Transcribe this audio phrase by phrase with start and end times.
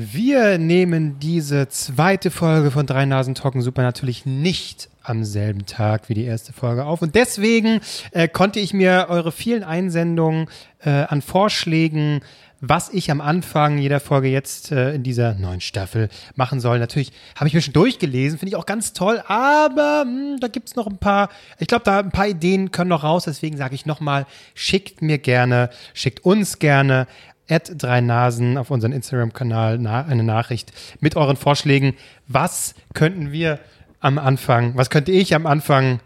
[0.00, 6.08] Wir nehmen diese zweite Folge von Drei Nasen Talken Super natürlich nicht am selben Tag
[6.08, 7.02] wie die erste Folge auf.
[7.02, 7.80] Und deswegen
[8.12, 10.46] äh, konnte ich mir eure vielen Einsendungen
[10.84, 12.20] äh, an Vorschlägen,
[12.60, 16.78] was ich am Anfang jeder Folge jetzt äh, in dieser neuen Staffel machen soll.
[16.78, 20.76] Natürlich habe ich mir schon durchgelesen, finde ich auch ganz toll, aber mh, da gibt's
[20.76, 21.28] noch ein paar,
[21.58, 23.24] ich glaube, da ein paar Ideen können noch raus.
[23.24, 27.08] Deswegen sage ich nochmal, schickt mir gerne, schickt uns gerne
[27.48, 31.94] drei Nasen auf unseren Instagram-Kanal na eine Nachricht mit euren Vorschlägen.
[32.26, 33.58] Was könnten wir
[34.00, 36.00] am Anfang, was könnte ich am Anfang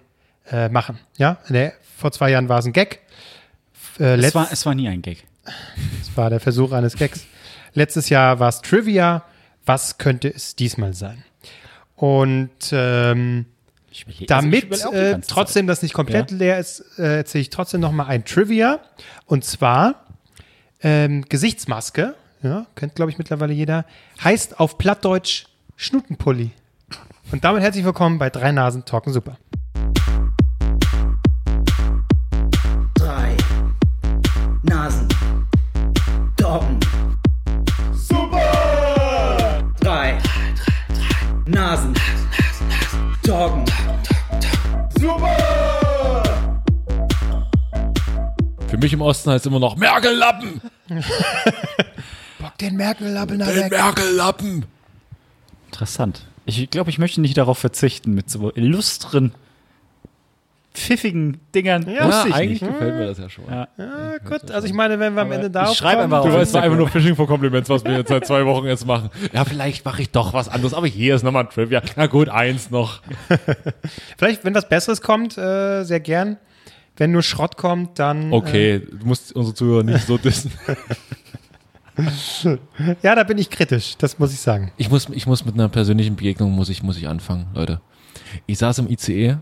[0.51, 0.99] äh, machen?
[1.19, 3.01] Ja, der, vor zwei Jahren war es ein Gag.
[3.99, 5.25] Äh, Es war, es war nie ein Gag.
[5.45, 7.25] das war der Versuch eines Gags.
[7.75, 9.25] Letztes Jahr war es Trivia.
[9.65, 11.25] Was könnte es diesmal sein?
[11.95, 13.47] Und ähm,
[13.89, 17.93] also damit die äh, trotzdem das nicht komplett leer ist, äh, erzähle ich trotzdem noch
[17.93, 18.81] mal ein Trivia.
[19.27, 20.07] Und zwar
[20.83, 22.15] ähm, Gesichtsmaske.
[22.43, 23.85] Ja, kennt glaube ich mittlerweile jeder.
[24.23, 25.45] Heißt auf Plattdeutsch
[25.77, 26.51] Schnutenpulli.
[27.31, 29.39] Und damit herzlich willkommen bei Drei Nasen Talken Super.
[32.95, 33.37] drei
[34.63, 35.09] Nasen.
[36.37, 36.81] Doggen.
[37.93, 39.73] Super!
[39.81, 40.19] Drei
[41.47, 41.95] Nasen.
[43.25, 43.65] Doggen.
[48.83, 50.61] Mich im Osten heißt immer noch Merkel-Lappen!
[52.39, 53.71] Bock den Merkel-Lappen da Den weg.
[53.73, 54.65] Merkel-Lappen!
[55.67, 56.23] Interessant.
[56.45, 59.33] Ich glaube, ich möchte nicht darauf verzichten, mit so illustren,
[60.75, 61.89] pfiffigen Dingern.
[61.89, 62.73] Ja, Wusste ich eigentlich nicht.
[62.73, 63.45] gefällt mir das ja schon.
[63.49, 63.69] Ja.
[63.77, 66.35] Ja, gut, also ich meine, wenn wir am Ende darauf schreib kommen- einfach Du auf
[66.35, 66.79] weißt, war einfach Instagram.
[66.79, 69.11] nur Fishing for Compliments, was wir jetzt seit zwei Wochen jetzt machen.
[69.33, 71.83] Ja, vielleicht mache ich doch was anderes, aber hier ist nochmal ein Trivia.
[71.97, 73.03] Na gut, eins noch.
[74.19, 76.39] Vielleicht, wenn was Besseres kommt, äh, sehr gern.
[77.03, 78.33] Wenn nur Schrott kommt, dann.
[78.33, 80.53] Okay, du musst unsere Zuhörer nicht so dissen.
[81.97, 82.59] Äh,
[83.03, 84.71] ja, da bin ich kritisch, das muss ich sagen.
[84.77, 87.81] Ich muss, ich muss mit einer persönlichen Begegnung muss ich, muss ich anfangen, Leute.
[88.47, 89.39] Ich saß im ICE,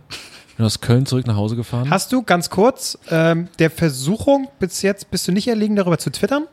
[0.56, 1.90] bin aus Köln zurück nach Hause gefahren.
[1.90, 6.10] Hast du ganz kurz ähm, der Versuchung bis jetzt bist du nicht erlegen, darüber zu
[6.10, 6.46] twittern?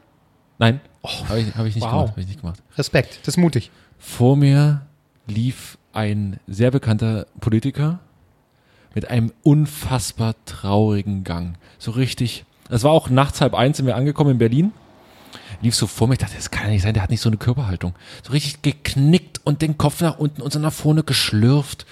[0.59, 1.91] Nein, habe ich, hab ich nicht wow.
[1.91, 2.09] gemacht.
[2.09, 2.61] Hab ich nicht gemacht.
[2.77, 3.71] Respekt, das ist mutig.
[3.97, 4.81] Vor mir
[5.25, 8.01] lief ein sehr bekannter Politiker
[8.97, 11.53] mit einem unfassbar traurigen Gang.
[11.77, 12.45] So richtig.
[12.67, 14.71] Es war auch nachts halb eins sind wir angekommen in Berlin.
[15.61, 17.29] Lief so vor mir, ich dachte, das kann ja nicht sein, der hat nicht so
[17.29, 17.93] eine Körperhaltung.
[18.23, 21.85] So richtig geknickt und den Kopf nach unten und so nach vorne geschlürft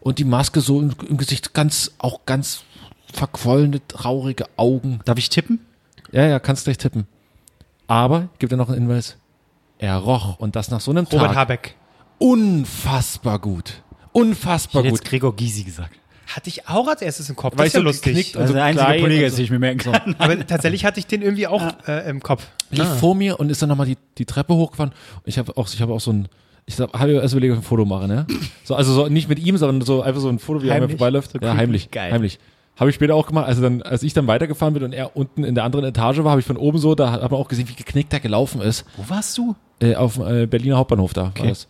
[0.00, 2.64] und die Maske so im, im Gesicht ganz, auch ganz
[3.10, 5.00] verquollene, traurige Augen.
[5.06, 5.60] Darf ich tippen?
[6.12, 7.06] Ja, ja, kannst gleich tippen.
[7.86, 9.16] Aber, gibt dir noch einen Hinweis,
[9.78, 11.76] er roch und das nach so einem Robert Tag Habeck.
[12.18, 13.82] unfassbar gut.
[14.12, 15.00] Unfassbar Ich hätte gut.
[15.00, 15.96] jetzt Gregor Gysi gesagt.
[16.34, 17.54] Hatte ich auch als erstes im Kopf.
[17.56, 18.14] Weil Das ist ja so lustig.
[18.14, 19.36] geknickt Also der einzige ist, so.
[19.38, 20.14] den ich mir merken kann.
[20.18, 22.46] Aber tatsächlich hatte ich den irgendwie auch äh, im Kopf.
[22.70, 24.92] Lief vor mir und ist dann nochmal die, die Treppe hochgefahren.
[25.16, 26.28] Und ich habe auch, ich habe auch so ein,
[26.66, 28.26] ich habe erst überlegt, ob ich ein Foto mache, ne?
[28.64, 30.82] So, also so, nicht mit ihm, sondern so einfach so ein Foto, wie er mir
[30.82, 30.98] Heimlich?
[30.98, 31.32] vorbeiläuft.
[31.32, 31.90] So ja, heimlich.
[31.90, 32.12] Geil.
[32.12, 32.38] Heimlich.
[32.76, 33.46] Habe ich später auch gemacht.
[33.46, 36.30] Also dann, als ich dann weitergefahren bin und er unten in der anderen Etage war,
[36.30, 38.84] habe ich von oben so, da hat man auch gesehen, wie geknickt er gelaufen ist.
[38.96, 39.56] Wo warst du?
[39.80, 41.66] Äh, auf dem äh, Berliner Hauptbahnhof da war das.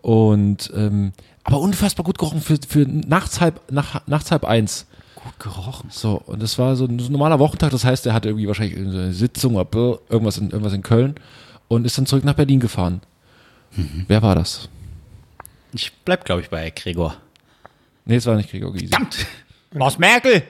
[0.00, 1.12] Und ähm,
[1.46, 4.86] aber unfassbar gut gerochen für, für nachts halb nach, nachts halb eins.
[5.14, 5.90] Gut gerochen.
[5.90, 8.48] So, und das war so ein, so ein normaler Wochentag, das heißt, er hatte irgendwie
[8.48, 11.14] wahrscheinlich irgendeine Sitzung oder irgendwas in, irgendwas in Köln
[11.68, 13.00] und ist dann zurück nach Berlin gefahren.
[14.08, 14.68] Wer war das?
[15.72, 17.16] Ich bleib, glaube ich, bei Gregor.
[18.04, 18.88] Nee, es war nicht Gregor Gysi.
[18.88, 19.26] Verdammt!
[19.72, 20.42] Was Merkel?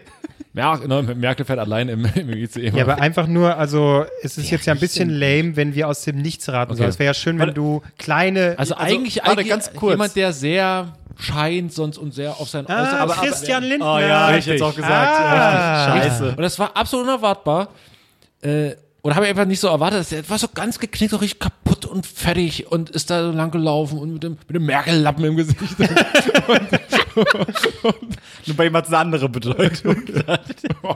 [0.56, 2.70] Mer ne, Merkel fährt allein im, im ICE.
[2.74, 6.02] Ja, aber einfach nur, also es ist jetzt ja ein bisschen lame, wenn wir aus
[6.02, 6.78] dem Nichts raten Okay.
[6.78, 6.88] sollen.
[6.88, 8.54] Es wäre ja schön, wenn du kleine.
[8.56, 9.92] also, eigentlich, warte, eigentlich ganz kurz.
[9.92, 13.94] jemand, der sehr scheint sonst und sehr auf sein ah, Äußeres- Christian Lindner.
[13.96, 15.20] Oh ja, hab ich jetzt auch gesagt.
[15.20, 15.88] Ah.
[15.98, 16.28] Scheiße.
[16.30, 17.68] Und das war absolut unerwartbar.
[18.40, 20.00] Äh, und habe ich einfach nicht so erwartet.
[20.00, 23.36] dass Der war so ganz geknickt, so richtig kaputt und fertig und ist da so
[23.36, 25.58] lang gelaufen und mit dem, mit dem Merkel-Lappen im Gesicht.
[28.46, 29.96] Nur bei ihm hat es eine andere Bedeutung.
[30.82, 30.94] oh.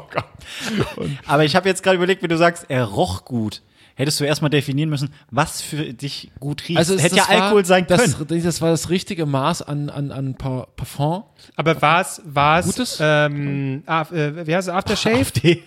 [1.27, 3.63] Aber ich habe jetzt gerade überlegt, wie du sagst, er roch gut.
[3.97, 6.79] Hättest du erstmal definieren müssen, was für dich gut riecht.
[6.79, 8.15] Also es- Hätte ja das war Alkohol sein können.
[8.29, 11.25] Das, das war das richtige Maß an, an, an Pa- Parfum.
[11.57, 12.99] Aber war es, war es, Gutes?
[13.01, 15.19] ähm, äh, wie heißt es, Aftershave?
[15.21, 15.63] AfD.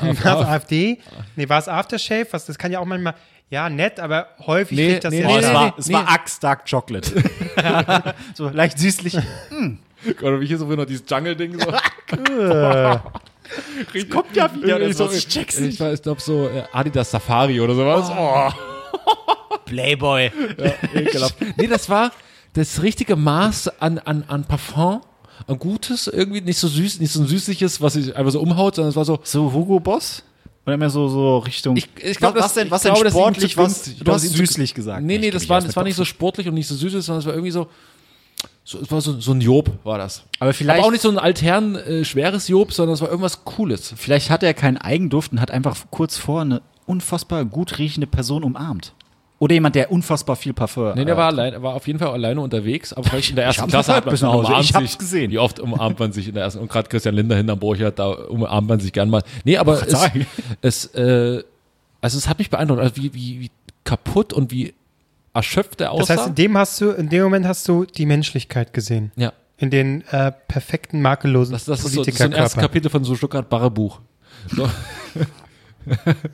[0.00, 0.98] War es AfD?
[1.34, 2.26] Nee, war es Aftershave?
[2.30, 3.14] Was, das kann ja auch manchmal,
[3.50, 5.86] ja, nett, aber häufig Nee, riecht das nee, ja Oh, nee, es war, nee, es
[5.88, 5.94] nee.
[5.94, 7.12] war Axe Dark Chocolate.
[8.34, 9.18] so leicht süßlich.
[10.22, 11.58] Oder wie hier so noch dieses Jungle-Ding.
[11.58, 11.66] So.
[14.10, 14.80] Kommt ja wieder.
[14.80, 15.80] ich so, so, ich check's ich nicht.
[15.80, 18.10] war- ich glaube so äh, Adidas Safari oder sowas.
[18.10, 18.50] Oh.
[19.66, 20.30] Playboy.
[20.94, 21.36] Ekelhaft.
[21.56, 22.12] nee, das war
[22.54, 25.00] das richtige Maß an, an, an Parfum.
[25.46, 28.76] Ein gutes, irgendwie nicht so süß, nicht so ein süßliches, was sich einfach so umhaut,
[28.76, 30.22] sondern es war so, So Hugo Boss?
[30.66, 31.76] Oder mehr so, so Richtung.
[31.76, 33.86] Ich, ich glaube, was, was denn, was ich denn das sportlich, was.
[33.88, 35.02] Ich du hast das süßlich gesagt.
[35.02, 37.20] Nee, nee, Ich das war, das war nicht so sportlich und nicht so süßes, sondern
[37.20, 37.66] es war irgendwie so,
[38.64, 40.24] so es war so, so ein Job, war das.
[40.38, 43.44] Aber vielleicht, Aber auch nicht so ein altherren, äh, schweres Job, sondern es war irgendwas
[43.44, 43.94] Cooles.
[43.96, 48.44] vielleicht hat er keinen Eigenduft und hat einfach kurz vor eine unfassbar gut riechende Person
[48.44, 48.94] umarmt.
[49.42, 52.40] Oder jemand, der unfassbar viel Parfum Nee, der war, allein, war auf jeden Fall alleine
[52.40, 54.46] unterwegs, aber vielleicht in der ersten Klasse hat man, Hause.
[54.46, 55.32] umarmt Ich hab's sich, gesehen.
[55.32, 58.06] Wie oft umarmt man sich in der ersten, und gerade Christian Linder hinterm Borchert, da
[58.06, 59.24] umarmt man sich gern mal.
[59.42, 60.06] Nee, aber es,
[60.60, 61.42] es, äh,
[62.00, 63.50] also es hat mich beeindruckt, also wie, wie, wie
[63.82, 64.74] kaputt und wie
[65.34, 66.16] erschöpft er Das aussah.
[66.16, 69.12] heißt, in dem hast du, in dem Moment hast du die Menschlichkeit gesehen.
[69.16, 72.60] ja, In den äh, perfekten, makellosen das, das, ist so, das ist so ein erstes.
[72.60, 74.00] Kapitel von so Stuttgart Barre Buch.
[74.54, 74.68] So.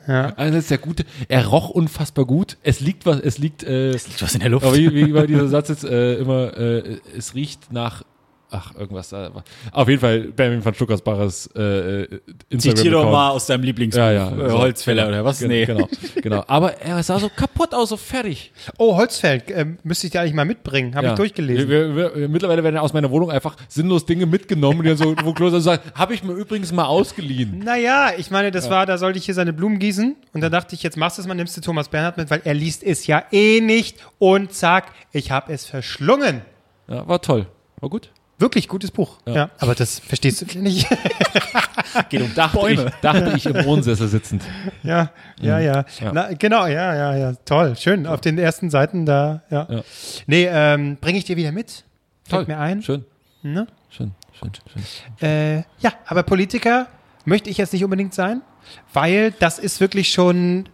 [0.07, 0.33] Ja.
[0.35, 2.57] Also das ist der gute, er roch unfassbar gut.
[2.61, 4.63] Es liegt was, es liegt, äh, Liegt was in der Luft.
[4.63, 8.03] Aber wie, wie war dieser Satz jetzt äh, immer, äh, es riecht nach,
[8.51, 9.11] ach, irgendwas.
[9.11, 9.29] Äh,
[9.71, 11.61] auf jeden Fall Benjamin van Stuckersbaches äh,
[12.01, 12.19] äh,
[12.49, 13.35] Instagram-Account.
[13.35, 13.99] aus deinem Lieblingsbuch.
[13.99, 14.31] Ja, ja.
[14.31, 14.59] Äh, so.
[14.59, 15.39] Holzfäller oder was?
[15.39, 15.65] Genau, Nee.
[15.65, 15.89] Genau,
[16.21, 16.43] genau.
[16.47, 18.51] Aber er sah so kaputt aus, so fertig.
[18.77, 20.95] Oh, Holzfeld, äh, müsste ich dir eigentlich mal mitbringen.
[20.95, 21.13] Habe ja.
[21.13, 21.69] ich durchgelesen.
[21.69, 25.15] Wir, wir, wir, mittlerweile werden aus meiner Wohnung einfach sinnlos Dinge mitgenommen, die dann so,
[25.23, 27.59] wo Klose sagt, habe ich mir übrigens mal ausgeliehen.
[27.59, 30.15] Naja, ich meine, das war, da sollte ich hier seine Blumen gießen.
[30.33, 32.41] Und da dachte ich, jetzt machst du es mal, nimmst du Thomas Bernhard mit, weil
[32.43, 33.97] er liest es ja eh nicht.
[34.17, 36.41] Und zack, ich habe es verschlungen.
[36.87, 37.47] Ja, war toll.
[37.79, 38.11] War gut.
[38.39, 39.17] Wirklich gutes Buch.
[39.27, 39.49] Ja.
[39.59, 40.87] aber das verstehst du nicht.
[42.09, 44.43] Geht um Dachte ich, dachte ich im Wohnsessel sitzend.
[44.81, 45.85] ja, ja, ja.
[45.99, 46.11] Ja.
[46.13, 47.33] Na, genau, ja, ja, ja.
[47.43, 48.07] Toll, schön.
[48.07, 49.67] Auf den ersten Seiten da, ja.
[49.69, 49.81] Ja.
[50.25, 51.83] Nee, ähm, bringe ich dir wieder mit.
[52.29, 52.39] Toll.
[52.39, 52.81] Fällt mir ein.
[52.81, 53.03] Schön.
[53.41, 53.67] Ne?
[53.89, 55.27] Schön, schön, schön.
[55.27, 56.87] Äh, ja, aber Politiker
[57.25, 58.41] möchte ich jetzt nicht unbedingt sein,
[58.93, 60.69] weil das ist wirklich schon,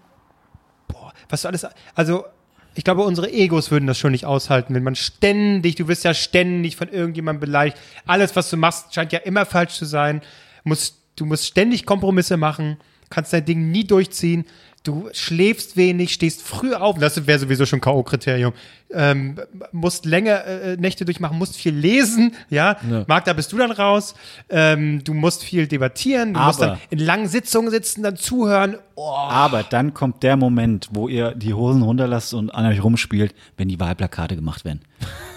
[0.88, 1.66] boah, was du alles,
[1.96, 2.26] also
[2.76, 6.14] ich glaube, unsere Egos würden das schon nicht aushalten, wenn man ständig, du wirst ja
[6.14, 7.78] ständig von irgendjemandem beleidigt.
[8.06, 10.22] Alles, was du machst, scheint ja immer falsch zu sein.
[10.66, 12.78] Musst, du musst ständig Kompromisse machen,
[13.10, 14.46] kannst dein Ding nie durchziehen.
[14.86, 18.54] Du schläfst wenig, stehst früh auf, das wäre sowieso schon K.O.-Kriterium.
[18.92, 19.40] Ähm,
[19.72, 22.78] musst länger äh, Nächte durchmachen, musst viel lesen, ja.
[22.90, 23.04] Ja.
[23.08, 24.14] Marc, da bist du dann raus.
[24.48, 28.78] Ähm, du musst viel debattieren, du musst Aber- dann in langen Sitzungen sitzen, dann zuhören.
[28.94, 33.34] Oh, Aber dann kommt der Moment, wo ihr die Hosen runterlasst und an euch rumspielt,
[33.58, 34.82] wenn die Wahlplakate gemacht werden.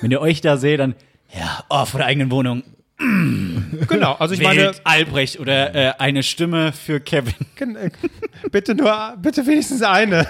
[0.03, 0.94] wenn ihr euch da seht, dann,
[1.35, 2.62] ja, oh, vor der eigenen Wohnung,
[2.99, 7.35] genau, also ich meine, wählt Albrecht oder äh, eine Stimme für Kevin.
[7.59, 7.91] Äh,
[8.50, 10.27] bitte nur, bitte wenigstens eine.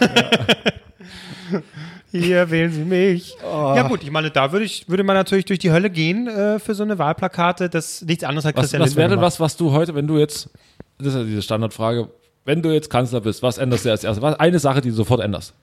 [2.10, 3.36] Hier wählen Sie mich.
[3.42, 6.58] Ja gut, ich meine, da würde ich, würde man natürlich durch die Hölle gehen äh,
[6.58, 7.68] für so eine Wahlplakate.
[7.68, 10.18] Das nichts anderes hat Was, Christian was wäre denn was, was du heute, wenn du
[10.18, 10.50] jetzt,
[10.98, 12.08] das ist ja diese Standardfrage,
[12.44, 14.22] wenn du jetzt Kanzler bist, was änderst du als erstes?
[14.22, 15.54] Was eine Sache, die du sofort änderst?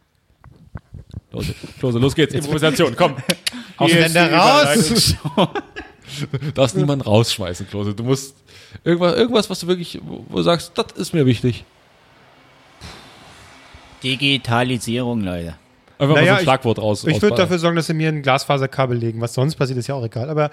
[1.79, 3.15] Klose, los geht's, Improvisation, komm.
[3.77, 5.15] Ausländer raus!
[6.31, 7.93] Du darfst niemanden rausschmeißen, Klose.
[7.93, 8.35] Du musst
[8.83, 11.63] irgendwas, irgendwas, was du wirklich, wo du sagst, das ist mir wichtig.
[14.03, 15.55] Digitalisierung, Leute.
[15.97, 16.99] Einfach Naja, mal so ein ich- Schlagwort raus.
[16.99, 17.37] Ich würde rausballern.
[17.37, 19.21] dafür sorgen, dass sie mir ein Glasfaserkabel legen.
[19.21, 20.29] Was sonst passiert, ist ja auch egal.
[20.29, 20.51] Aber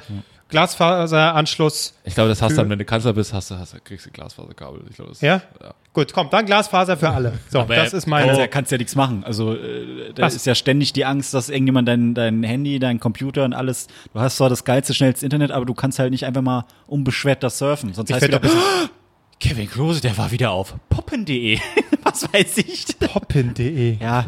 [0.53, 3.79] Glasfaseranschluss, Ich glaube, das hast du dann, wenn du Kanzler bist, hast du, hast du,
[3.83, 4.83] kriegst du Glasfaserkabel.
[4.89, 5.43] Ich glaube, das, ja?
[5.61, 5.75] ja.
[5.93, 7.35] Gut, komm, dann Glasfaser für alle.
[7.51, 8.27] So, das ist meine.
[8.27, 9.25] Kannst ja, kannst ja nichts machen.
[9.25, 10.35] Also äh, da Was?
[10.35, 14.21] ist ja ständig die Angst, dass irgendjemand dein, dein Handy, dein Computer und alles, du
[14.21, 17.59] hast zwar das geilste, schnellste Internet, aber du kannst halt nicht einfach mal unbeschwert das
[17.59, 17.93] surfen.
[17.95, 18.89] Sonst Ich heißt wieder, doch- "Oh,
[19.41, 21.59] Kevin Klose, der war wieder auf poppen.de.
[22.05, 22.87] Was weiß ich.
[23.01, 23.97] Poppin.de.
[24.01, 24.25] Ja,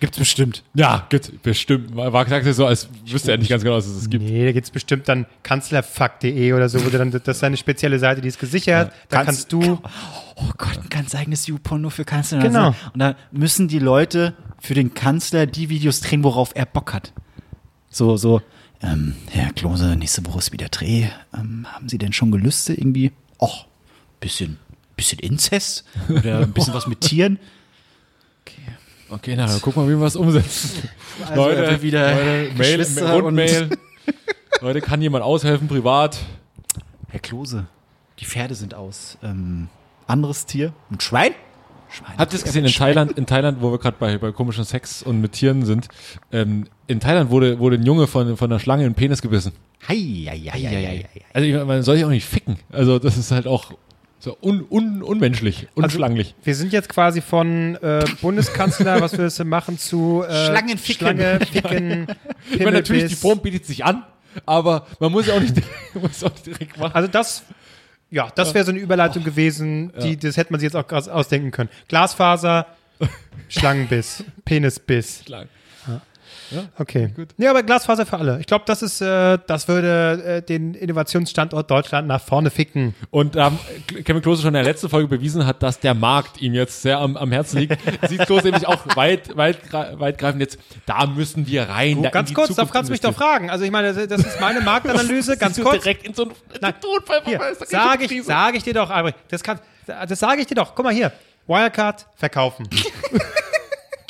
[0.00, 0.64] gibt's bestimmt.
[0.74, 1.94] Ja, gibt, bestimmt.
[1.94, 4.24] War gesagt so, als wüsste er nicht ganz genau, dass es das gibt.
[4.24, 7.98] Nee, da gibt's bestimmt dann kanzlerfuck.de oder so, wo du dann, das ist eine spezielle
[7.98, 8.92] Seite, die ist gesichert.
[9.08, 9.80] Da Kannst- kannst du.
[10.36, 12.38] Oh Gott, ein ganz eigenes YouPorn nur für Kanzler.
[12.40, 12.74] Genau.
[12.92, 17.12] Und da müssen die Leute für den Kanzler die Videos drehen, worauf er Bock hat.
[17.90, 18.40] So, so,
[18.82, 21.08] ähm, Herr Klose, nächste Woche ist wieder Dreh.
[21.34, 23.12] Ähm, haben Sie denn schon Gelüste irgendwie?
[23.38, 23.66] Och,
[24.20, 24.58] bisschen,
[24.96, 25.84] bisschen Inzest?
[26.08, 27.38] Oder ein bisschen was mit Tieren?
[28.46, 28.62] Okay,
[29.10, 30.88] na, dann guck mal, wie wir was umsetzen.
[31.28, 32.86] Also will wieder Leute, Mail,
[33.16, 33.70] und, und- Mail.
[34.60, 36.18] Leute, kann jemand aushelfen, privat?
[37.08, 37.66] Herr Klose,
[38.18, 39.18] die Pferde sind aus.
[39.22, 39.68] Ähm,
[40.06, 40.72] anderes Tier?
[40.90, 41.32] Ein Schwein?
[41.90, 42.18] Schwein.
[42.18, 45.02] Habt ihr es gesehen in Thailand, in Thailand, wo wir gerade bei, bei komischen Sex
[45.02, 45.88] und mit Tieren sind?
[46.30, 49.52] Ähm, in Thailand wurde, wurde ein Junge von, von einer Schlange in den Penis gebissen.
[49.88, 51.22] Hei, hei, hei, hei, hei.
[51.32, 52.58] Also ich, man soll sich auch nicht ficken.
[52.70, 53.72] Also das ist halt auch
[54.20, 56.34] so un, un, unmenschlich, unschlanglich.
[56.44, 61.06] Wir sind jetzt quasi von äh, Bundeskanzler, was wir machen, zu äh, Schlangenficken.
[61.06, 62.06] Schlange, Ficken,
[62.50, 63.14] ich meine, natürlich, die.
[63.14, 64.04] Form bietet sich an,
[64.44, 65.54] aber man muss ja auch nicht,
[65.94, 66.94] muss auch nicht direkt machen.
[66.94, 67.44] Also das,
[68.10, 71.50] ja, das wäre so eine Überleitung gewesen, die, das hätte man sich jetzt auch ausdenken
[71.50, 71.70] können.
[71.88, 72.66] Glasfaser,
[73.48, 75.24] Schlangenbiss, Penisbiss.
[76.50, 76.68] Schlang.
[76.78, 77.12] Okay.
[77.36, 78.40] Nee, aber Glasfaser für alle.
[78.40, 82.94] Ich glaube, das ist, äh, das würde äh, den Innovationsstandort Deutschland nach vorne ficken.
[83.10, 83.58] Und ähm,
[84.04, 86.98] Kevin Klose schon in der letzten Folge bewiesen hat, dass der Markt ihm jetzt sehr
[86.98, 87.78] am, am Herzen liegt,
[88.08, 91.98] sieht Klose nämlich auch weit, weit, weitgreifend jetzt, da müssen wir rein.
[91.98, 93.50] Oh, da in ganz die kurz, da kannst du mich doch fragen.
[93.50, 95.82] Also ich meine, das ist meine Marktanalyse, ganz kurz.
[95.82, 99.16] direkt in so einen Nein, Tonfall Hier, keine ich, sage ich dir doch, Albrecht.
[99.28, 100.74] Das, kann, das sage ich dir doch.
[100.74, 101.12] Guck mal hier.
[101.46, 102.68] Wirecard, verkaufen.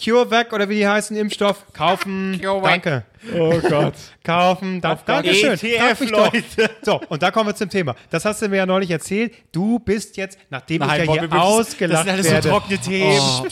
[0.03, 2.41] CureVac oder wie die heißen, Impfstoff, kaufen.
[2.63, 3.05] Danke.
[3.37, 3.95] Oh Gott.
[4.25, 4.81] Kaufen.
[4.81, 5.53] Da, Dankeschön.
[5.53, 6.11] ETF.
[6.11, 6.71] Leute.
[6.83, 7.95] So, und da kommen wir zum Thema.
[8.09, 9.35] Das hast du mir ja neulich erzählt.
[9.53, 12.43] Du bist jetzt, nachdem Nein, ich ja hier ausgelacht Das sind alles werde.
[12.49, 13.19] so trockene Themen.
[13.21, 13.47] Oh.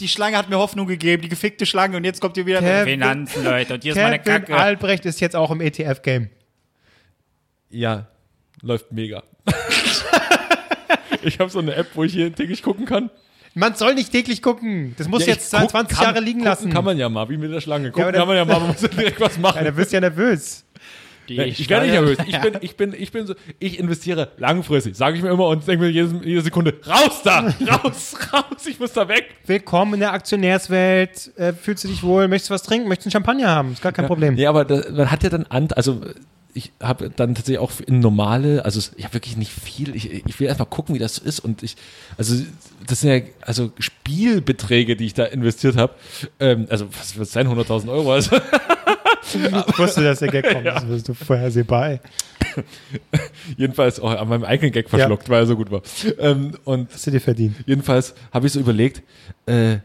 [0.00, 1.96] Die Schlange hat mir Hoffnung gegeben, die gefickte Schlange.
[1.96, 3.74] Und jetzt kommt ihr wieder Kevin- Finanzen, Leute.
[3.74, 4.56] Und hier ist meine Kevin Kacke.
[4.56, 6.30] Albrecht ist jetzt auch im ETF-Game.
[7.70, 8.06] Ja,
[8.62, 9.24] läuft mega.
[11.22, 13.10] ich habe so eine App, wo ich hier täglich gucken kann.
[13.58, 14.94] Man soll nicht täglich gucken.
[14.98, 16.70] Das muss Ja, jetzt guck- 20 kann- Jahre liegen lassen.
[16.72, 17.90] Kann man ja mal, wie mit der Schlange.
[17.90, 19.56] Gucken dann- kann man ja mal, man muss ja direkt was machen.
[19.64, 20.64] ja, da wirst du ja nervös.
[21.26, 22.18] Ja, ich werde nicht nervös.
[22.26, 25.66] Ich bin, ich bin, ich bin so, ich investiere langfristig, sage ich mir immer und
[25.66, 29.34] denke mir jede, jede Sekunde, raus da, raus, raus, ich muss da weg.
[29.44, 31.32] Willkommen in der Aktionärswelt.
[31.36, 32.28] Äh, fühlst du dich wohl?
[32.28, 32.88] Möchtest du was trinken?
[32.88, 33.72] Möchtest du einen Champagner haben?
[33.72, 34.36] Ist gar kein Problem.
[34.36, 36.00] Ja, aber da, man hat ja dann, an, also
[36.54, 40.40] ich habe dann tatsächlich auch in normale, also ich habe wirklich nicht viel, ich, ich
[40.40, 41.76] will erstmal gucken, wie das ist und ich,
[42.16, 42.34] also
[42.86, 45.94] das sind ja also Spielbeträge, die ich da investiert habe,
[46.40, 48.36] ähm, also was wird sein, 100.000 Euro, also
[49.34, 50.66] Ich wusste, dass der Gag kommt.
[50.66, 51.90] Das wirst du vorhersehbar.
[51.90, 52.00] ey.
[53.56, 55.82] jedenfalls auch an meinem eigenen Gag verschluckt, weil er so gut war.
[56.18, 57.56] Ähm, und Hast du dir verdient.
[57.66, 59.02] Jedenfalls habe ich so überlegt,
[59.46, 59.78] äh,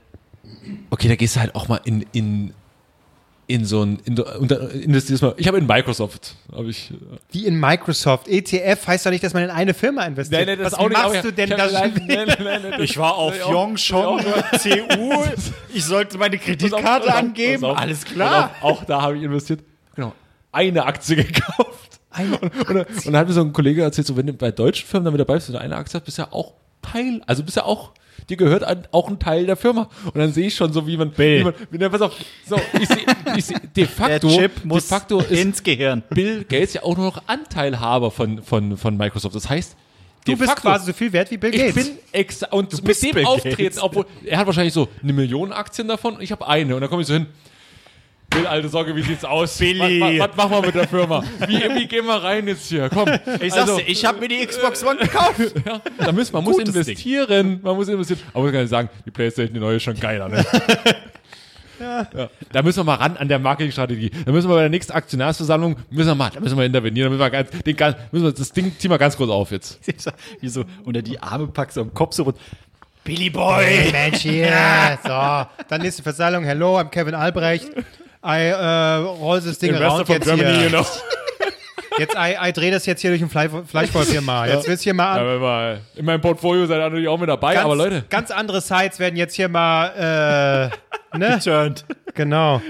[0.90, 2.54] okay, da gehst du halt auch mal in, in,
[3.48, 5.34] in so ein, in, unter, investierst mal.
[5.38, 6.92] Ich habe in Microsoft, habe ich.
[6.92, 6.94] äh,
[7.32, 8.28] Wie in Microsoft.
[8.28, 10.60] ETF heißt doch nicht, dass man in eine Firma investiert.
[10.60, 11.68] Was machst du denn da?
[12.80, 14.20] Ich war auf auch- Yongchong
[14.62, 15.24] CU.
[15.76, 17.66] Ich sollte meine Kreditkarte auf, angeben.
[17.66, 17.78] auf.
[17.78, 18.52] Alles klar.
[18.62, 19.62] Auf, Auch da habe ich investiert.
[19.96, 20.14] Genau.
[20.52, 22.00] Eine Aktie gekauft.
[22.16, 24.88] Und, und, und dann hat mir so ein Kollege erzählt, so wenn du bei deutschen
[24.88, 27.58] Firmen damit dabei bist und eine Aktie hast, bist du ja auch Teil, also bist
[27.58, 27.92] ja auch,
[28.30, 29.90] dir gehört ein, auch ein Teil der Firma.
[30.06, 31.40] Und dann sehe ich schon so, wie man, Bill.
[31.40, 32.14] wie man, wie, na, pass auf,
[32.48, 32.98] so, ich sehe,
[33.38, 36.04] ich seh, de Der facto, Chip muss de facto ist ins Gehirn.
[36.10, 39.36] Bill Gates ja auch nur noch Anteilhaber von, von, von Microsoft.
[39.36, 39.76] Das heißt,
[40.26, 41.76] Du bist quasi so viel wert wie Bill ich Gates.
[41.76, 43.82] bin exa und mit bist dem Bill Auftreten, Gates.
[43.82, 46.76] obwohl er hat wahrscheinlich so eine Million Aktien davon und ich habe eine.
[46.76, 47.26] Und dann komme ich so hin.
[48.34, 49.58] Bill, alte Sorge, wie sieht's aus?
[49.58, 50.00] Billy.
[50.02, 51.24] Was, was, was machen wir mit der Firma?
[51.48, 52.90] Wie, wie gehen wir rein jetzt hier?
[52.90, 53.10] Komm.
[53.42, 55.40] Ich sag's dir, ich habe mir die Xbox One gekauft.
[55.66, 57.60] ja, da müssen, man muss Gutes investieren.
[57.62, 58.20] Man muss investieren.
[58.34, 60.44] Aber ich kann sagen, die Playstation, die neue, ist schon geiler, ne?
[61.80, 62.08] Ja.
[62.52, 64.10] Da müssen wir mal ran an der Marketingstrategie.
[64.26, 67.10] Da müssen wir bei der nächsten Aktionärsversammlung, müssen wir mal, da müssen wir intervenieren, da
[67.10, 69.80] müssen wir, ganz, den, ganz- müssen wir das Ding, ziehen wir ganz kurz auf jetzt.
[70.40, 72.38] Wie so unter die Arme packst, so am Kopf so rund.
[73.04, 73.92] Billy Hey, Boy.
[73.92, 74.98] Mensch, hier.
[75.04, 76.46] So, dann nächste Versammlung.
[76.46, 77.68] Hello, I'm Kevin Albrecht.
[78.24, 80.64] I uh, roll this Ding around jetzt hier.
[80.64, 80.86] you know.
[82.00, 84.50] Jetzt, I, I drehe das jetzt hier durch ein Fleisch, Fleischwolf hier mal.
[84.50, 85.20] Jetzt wird's hier mal an.
[85.20, 88.04] Aber mal, in meinem Portfolio seid ihr natürlich auch mit dabei, Ganz, aber Leute.
[88.10, 90.72] Ganz andere Sites werden jetzt hier mal,
[91.14, 91.40] äh, ne?
[91.40, 91.86] Turned.
[92.16, 92.62] Genau.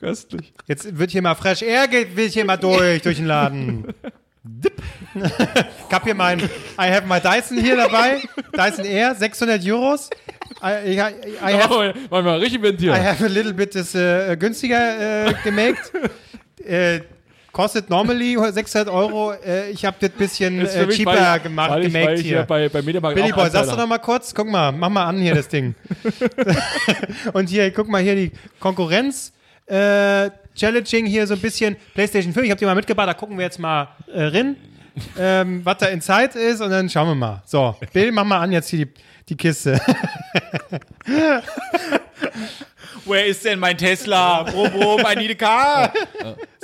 [0.00, 0.52] Köstlich.
[0.66, 3.94] Jetzt wird hier mal Fresh Air, geht, will hier mal durch, durch den Laden.
[5.14, 8.22] ich hab hier mein, I have my Dyson hier dabei.
[8.56, 10.10] Dyson Air, 600 Euros.
[10.62, 12.96] I, I, I, have, Machen wir mal richtig ventieren.
[12.96, 15.92] I have a little bit ist, äh, günstiger äh, gemaked.
[16.64, 17.00] äh,
[17.52, 19.32] kostet normally 600 Euro.
[19.32, 22.42] Äh, ich habe das bisschen äh, cheaper weil- gemacht, weil ich, gemaked weil ich hier.
[22.42, 24.34] bei, bei Mediamarkt Billy Boy, sagst du noch mal kurz?
[24.34, 25.74] Guck mal, mach mal an hier das Ding.
[27.32, 29.32] Und hier, guck mal hier die Konkurrenz.
[29.66, 32.44] Äh, Challenging hier so ein bisschen PlayStation 5.
[32.44, 34.56] Ich habe die mal mitgebracht, da gucken wir jetzt mal äh, rein,
[35.18, 37.42] ähm, was da in Zeit ist und dann schauen wir mal.
[37.46, 38.92] So, Bill, mach mal an jetzt hier die,
[39.30, 39.80] die Kiste.
[43.04, 44.42] Where is denn mein Tesla?
[44.42, 45.92] Brumm, brumm, I need a car.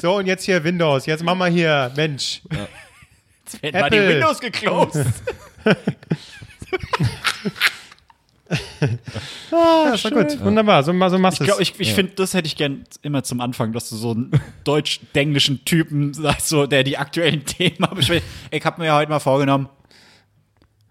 [0.01, 1.07] So, und jetzt hier Windows.
[1.07, 2.43] Jetzt mach mal hier, Mensch.
[3.45, 4.15] Jetzt werden mal die Apple.
[4.15, 5.07] Windows geclosed.
[8.49, 10.41] Ist doch gut.
[10.41, 11.71] Wunderbar, so, so machst du glaub, es.
[11.71, 14.31] ich, ich finde, das hätte ich gern immer zum Anfang, dass du so einen
[14.65, 18.25] deutsch-englischen Typen sagst, so, der die aktuellen Themen bespricht.
[18.51, 19.69] Ich habe mir ja heute mal vorgenommen,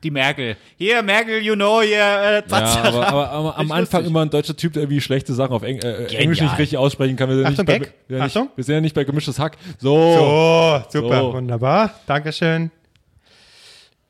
[0.06, 0.56] die Merkel.
[0.78, 4.12] Hier, Merkel, you know, hier, äh, Ja, aber, aber, aber am Anfang lustig.
[4.12, 7.16] immer ein deutscher Typ, der irgendwie schlechte Sachen auf Eng äh, Englisch nicht richtig aussprechen
[7.18, 7.28] kann.
[7.30, 7.94] Wir sind, Achtung, nicht, bei, Gag.
[8.08, 8.50] wir, sind nicht, Achtung.
[8.56, 9.58] wir sind ja nicht bei gemischtes Hack.
[9.80, 9.96] So.
[9.96, 11.34] Oh, super, So.
[11.34, 11.90] wunderbar.
[12.06, 12.72] Dankeschön.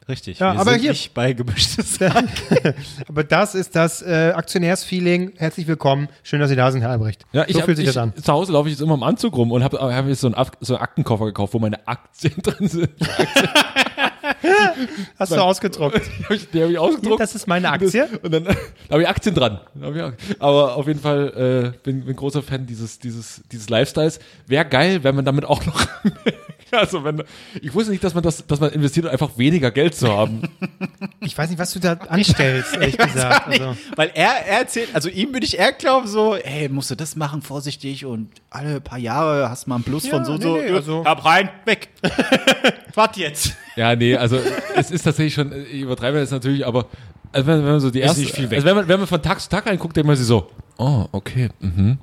[0.08, 0.38] Richtig.
[0.38, 1.98] Ja, wir aber sind hier- nicht bei gemischtes
[3.08, 5.34] Aber das ist das äh, Aktionärsfeeling.
[5.38, 6.10] Herzlich willkommen.
[6.22, 7.26] Schön, dass Sie da sind, Herr Albrecht.
[7.32, 8.14] Ja, ich so hab, fühlt sich ich, das an.
[8.16, 10.36] Zu Hause laufe ich jetzt immer im Anzug rum und habe hab jetzt so einen,
[10.60, 12.90] so einen Aktenkoffer gekauft, wo meine Aktien drin sind.
[15.20, 16.02] Hast du ausgedruckt?
[16.20, 17.20] Die habe ich, die hab ich ausgedruckt.
[17.20, 18.08] Das ist meine Aktie.
[18.22, 18.54] Und dann da
[18.92, 19.60] habe ich Aktien dran.
[20.40, 24.20] Aber auf jeden Fall äh, bin, bin großer Fan dieses, dieses, dieses Lifestyles.
[24.48, 25.88] Wäre geil, wenn man damit auch noch.
[26.72, 27.24] also wenn
[27.62, 30.42] ich wusste nicht, dass man das, dass man investiert, um einfach weniger Geld zu haben.
[31.22, 33.48] Ich weiß nicht, was du da anstellst, ehrlich gesagt.
[33.48, 36.96] Also, Weil er, er erzählt, also ihm würde ich eher glauben, so, hey, musst du
[36.96, 40.40] das machen, vorsichtig und alle paar Jahre hast du mal einen Plus von so und
[40.40, 40.58] nee, so.
[40.58, 41.90] nee, also- Hab rein, weg.
[42.94, 43.56] Warte jetzt.
[43.76, 44.40] Ja, nee, also
[44.76, 46.88] es ist tatsächlich schon, ich übertreibe das natürlich, aber
[47.32, 48.58] also wenn, wenn man so die erste, nicht viel weg.
[48.58, 51.06] also wenn man, wenn man von Tag zu Tag reinguckt, denkt man sich so, oh,
[51.12, 51.98] okay, mhm.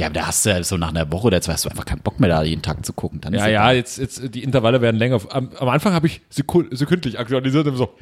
[0.00, 1.84] Ja, aber da hast du ja so nach einer Woche oder zwei hast du einfach
[1.84, 3.20] keinen Bock mehr, da jeden Tag zu gucken.
[3.20, 5.20] Dann Ja, ja, jetzt, jetzt, die Intervalle werden länger.
[5.30, 7.94] Am, am Anfang habe ich sekündlich aktualisiert und so,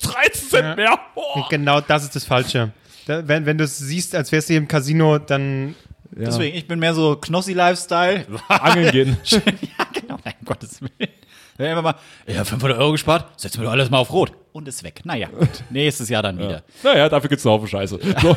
[0.00, 0.98] 13 Cent mehr.
[1.14, 1.44] Oh.
[1.50, 2.72] genau das ist das Falsche.
[3.06, 5.74] Da, wenn wenn du es siehst, als wärst du hier im Casino, dann
[6.10, 8.24] Deswegen, ich bin mehr so Knossi-Lifestyle.
[8.48, 9.16] Angeln gehen.
[9.24, 11.10] ja, genau, nein, um Gottes Willen.
[11.56, 11.94] Wenn einfach mal,
[12.26, 14.32] ja, 500 Euro gespart, setzen wir doch alles mal auf Rot.
[14.52, 15.02] Und ist weg.
[15.04, 15.48] Naja, gut.
[15.70, 16.62] Nächstes Jahr dann wieder.
[16.82, 17.98] Naja, dafür gibt's einen Haufen Scheiße.
[18.22, 18.36] So.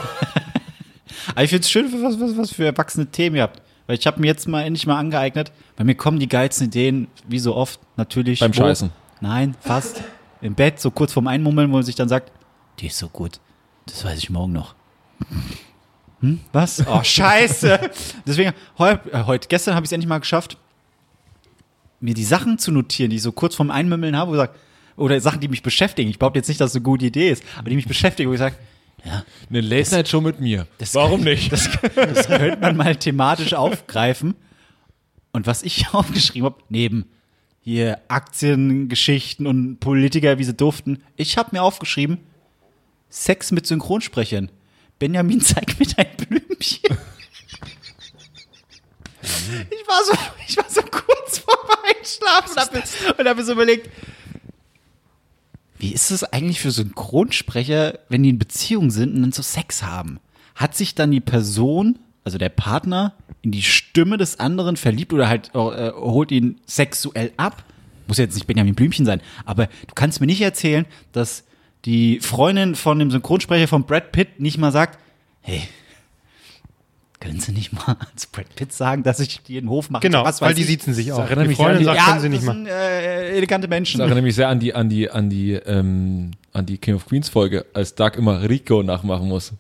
[1.30, 3.62] Aber ich finde es schön, was, was, was für erwachsene Themen ihr habt.
[3.88, 5.52] Weil ich habe mir jetzt mal endlich mal angeeignet.
[5.76, 8.40] Bei mir kommen die geilsten Ideen, wie so oft, natürlich.
[8.40, 8.92] Beim wo- Scheißen.
[9.22, 10.02] Nein, fast.
[10.42, 12.32] Im Bett, so kurz vorm Einmummeln, wo man sich dann sagt,
[12.80, 13.40] die ist so gut.
[13.86, 14.76] Das weiß ich morgen noch.
[16.22, 16.40] Hm?
[16.52, 16.86] Was?
[16.88, 17.80] Oh, scheiße.
[18.26, 20.58] Deswegen, heute, äh, heute gestern habe ich es endlich mal geschafft,
[22.00, 24.56] mir die Sachen zu notieren, die ich so kurz vorm Einmümmeln habe, wo ich sag,
[24.98, 26.10] oder Sachen, die mich beschäftigen.
[26.10, 28.34] Ich behaupte jetzt nicht, dass es eine gute Idee ist, aber die mich beschäftigen, wo
[28.34, 28.56] ich sage,
[29.06, 30.68] ja, Eine Late-Night-Show mit mir.
[30.94, 31.52] Warum nicht?
[31.52, 34.36] das, das könnte man mal thematisch aufgreifen.
[35.32, 37.06] Und was ich aufgeschrieben habe, neben
[37.62, 42.20] hier Aktiengeschichten und Politiker, wie sie durften, ich habe mir aufgeschrieben,
[43.10, 44.50] Sex mit Synchronsprechern.
[45.00, 46.98] Benjamin, zeig mir dein Blümchen.
[49.24, 50.14] Ich war so,
[50.48, 53.90] ich war so kurz vorm Einschlafen und habe mir, hab mir so überlegt,
[55.82, 59.82] wie ist es eigentlich für Synchronsprecher, wenn die in Beziehung sind und dann so Sex
[59.82, 60.20] haben?
[60.54, 65.28] Hat sich dann die Person, also der Partner, in die Stimme des anderen verliebt oder
[65.28, 67.64] halt äh, holt ihn sexuell ab?
[68.08, 71.46] Muss jetzt nicht Benjamin Blümchen sein, aber du kannst mir nicht erzählen, dass
[71.86, 75.00] die Freundin von dem Synchronsprecher von Brad Pitt nicht mal sagt,
[75.42, 75.64] hey,
[77.22, 80.02] können Sie nicht mal als Brad Pitt sagen, dass ich dir den Hof mache?
[80.02, 81.20] genau, Was weil die siezen sich auch.
[81.20, 82.66] erinnert Die mich sehr an Freundin die- sagt, Ja, können sie nicht machen.
[82.66, 84.00] äh, elegante Menschen.
[84.00, 87.06] Das erinnert mich sehr an die, an die, an die, ähm, an die King of
[87.06, 89.54] Queens Folge, als Doug immer Rico nachmachen muss.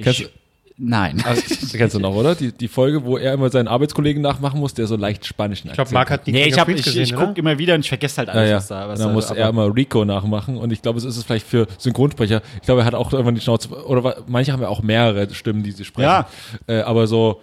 [0.00, 0.28] Kennst, Ich,
[0.76, 1.22] nein.
[1.24, 1.42] also,
[1.76, 2.34] kennst du noch, oder?
[2.34, 5.74] Die, die Folge, wo er immer seinen Arbeitskollegen nachmachen muss, der so leicht spanischen Ich
[5.74, 7.88] glaube, Marc hat die Nee, ich, hab, ich, gesehen, ich gucke immer wieder und ich
[7.88, 8.56] vergesse halt Ja, alles, ja.
[8.56, 11.16] was da was dann da- muss er immer Rico nachmachen und ich glaube, es ist
[11.16, 12.42] es vielleicht für Synchronsprecher.
[12.56, 15.62] Ich glaube, er hat auch irgendwann die Schnauze, oder manche haben ja auch mehrere Stimmen,
[15.62, 16.08] die sie sprechen.
[16.08, 16.28] Ja.
[16.66, 17.40] Äh, aber so,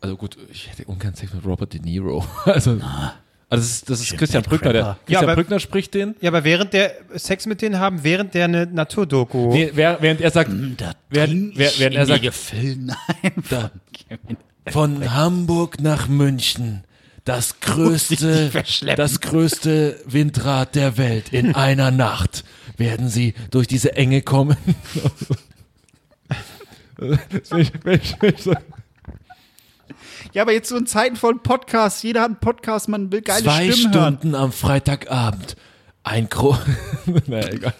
[0.00, 2.24] also gut, ich hätte ungern Sex mit Robert De Niro.
[2.44, 2.78] Also,
[3.48, 4.72] also das ist, das ist Christian Brückner.
[4.72, 4.82] Der.
[4.82, 6.14] Christian Ja, aber- Brückner spricht den.
[6.20, 9.52] Ja, aber während der Sex mit denen haben, während der eine Naturdoku.
[9.52, 13.70] Nee, während er sagt, Da während, während in er die sagt, Gefillenheim Da.
[14.70, 16.82] von Hamburg nach München.
[17.24, 18.50] Das größte,
[18.96, 21.32] das größte Windrad der Welt.
[21.32, 22.44] In einer Nacht
[22.76, 24.56] werden sie durch diese Enge kommen.
[26.98, 28.54] Das will ich, ich, so
[30.32, 33.42] Ja, aber jetzt so in Zeiten von Podcasts, jeder hat einen Podcast, man will geile
[33.42, 34.16] zwei Stimmen hören.
[34.18, 35.56] Stunden am Freitagabend.
[36.02, 36.56] Ein Gro
[37.26, 37.74] naja, egal.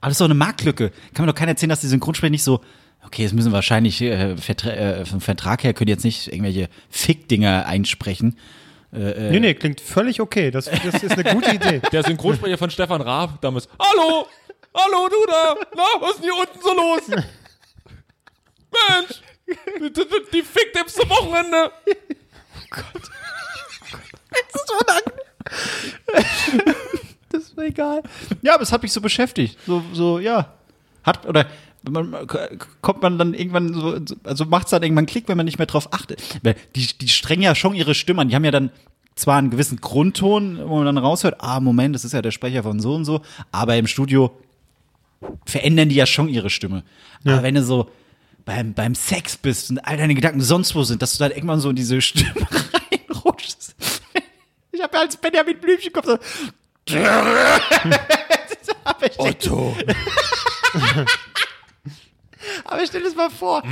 [0.00, 0.90] Aber das ist doch eine Marktlücke.
[1.14, 2.60] Kann mir doch keiner erzählen, dass die Synchronsprecher nicht so,
[3.04, 6.68] okay, jetzt müssen wir wahrscheinlich äh, Vertra äh, vom Vertrag her können jetzt nicht irgendwelche
[6.90, 8.36] Fick-Dinger einsprechen.
[8.92, 10.50] nee, nee, klingt völlig okay.
[10.50, 11.80] Das, das ist eine gute Idee.
[11.92, 13.68] Der Synchronsprecher von Stefan Raab damals.
[13.78, 14.26] Hallo!
[14.74, 15.54] Hallo, du da!
[15.76, 17.02] Na, was ist denn hier unten so los?
[18.88, 19.22] Mensch!
[19.80, 21.70] Die, die Ficktipps zum Wochenende!
[27.30, 28.02] Das ist mir egal.
[28.42, 29.58] Ja, aber es hat mich so beschäftigt.
[29.66, 30.52] So, so ja.
[31.02, 31.46] Hat, oder
[31.88, 32.14] man,
[32.80, 35.66] kommt man dann irgendwann so, also macht es dann irgendwann Klick, wenn man nicht mehr
[35.66, 36.22] drauf achtet.
[36.42, 38.28] Weil Die, die strengen ja schon ihre Stimme an.
[38.28, 38.70] Die haben ja dann
[39.14, 42.62] zwar einen gewissen Grundton, wo man dann raushört, ah, Moment, das ist ja der Sprecher
[42.62, 44.30] von so und so, aber im Studio
[45.44, 46.82] verändern die ja schon ihre Stimme.
[47.24, 47.90] Aber wenn du so
[48.44, 51.60] beim, beim Sex bist und all deine Gedanken sonst wo sind, dass du dann irgendwann
[51.60, 52.34] so in diese Stimme
[52.90, 53.74] reinrutschst.
[54.72, 56.18] Ich habe ja als Benjamin Blümchen Kopf so.
[59.18, 59.76] Otto,
[62.64, 63.62] Aber stell dir das mal vor.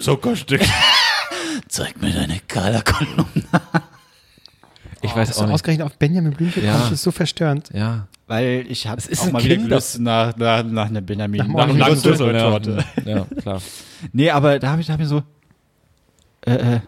[0.00, 0.60] Zuckerstück.
[1.68, 3.44] Zeig mir deine Color-Kolumne.
[5.04, 5.54] Ich weiß Dass auch nicht.
[5.54, 6.72] ausgerechnet auf Benjamin Blümchen Ja.
[6.76, 7.70] kommst, ist so verstörend.
[7.72, 8.08] Ja.
[8.26, 11.38] Weil ich habe ist auch mal wieder Kinder- Lust nach, nach, nach einer Benjamin.
[11.40, 12.84] Nach Nach, Oliver nach, Rüssel, Rüsseltorte.
[13.04, 13.60] Ja, klar.
[14.12, 15.22] Nee, aber da habe ich, da hab ich so,
[16.46, 16.80] äh, äh,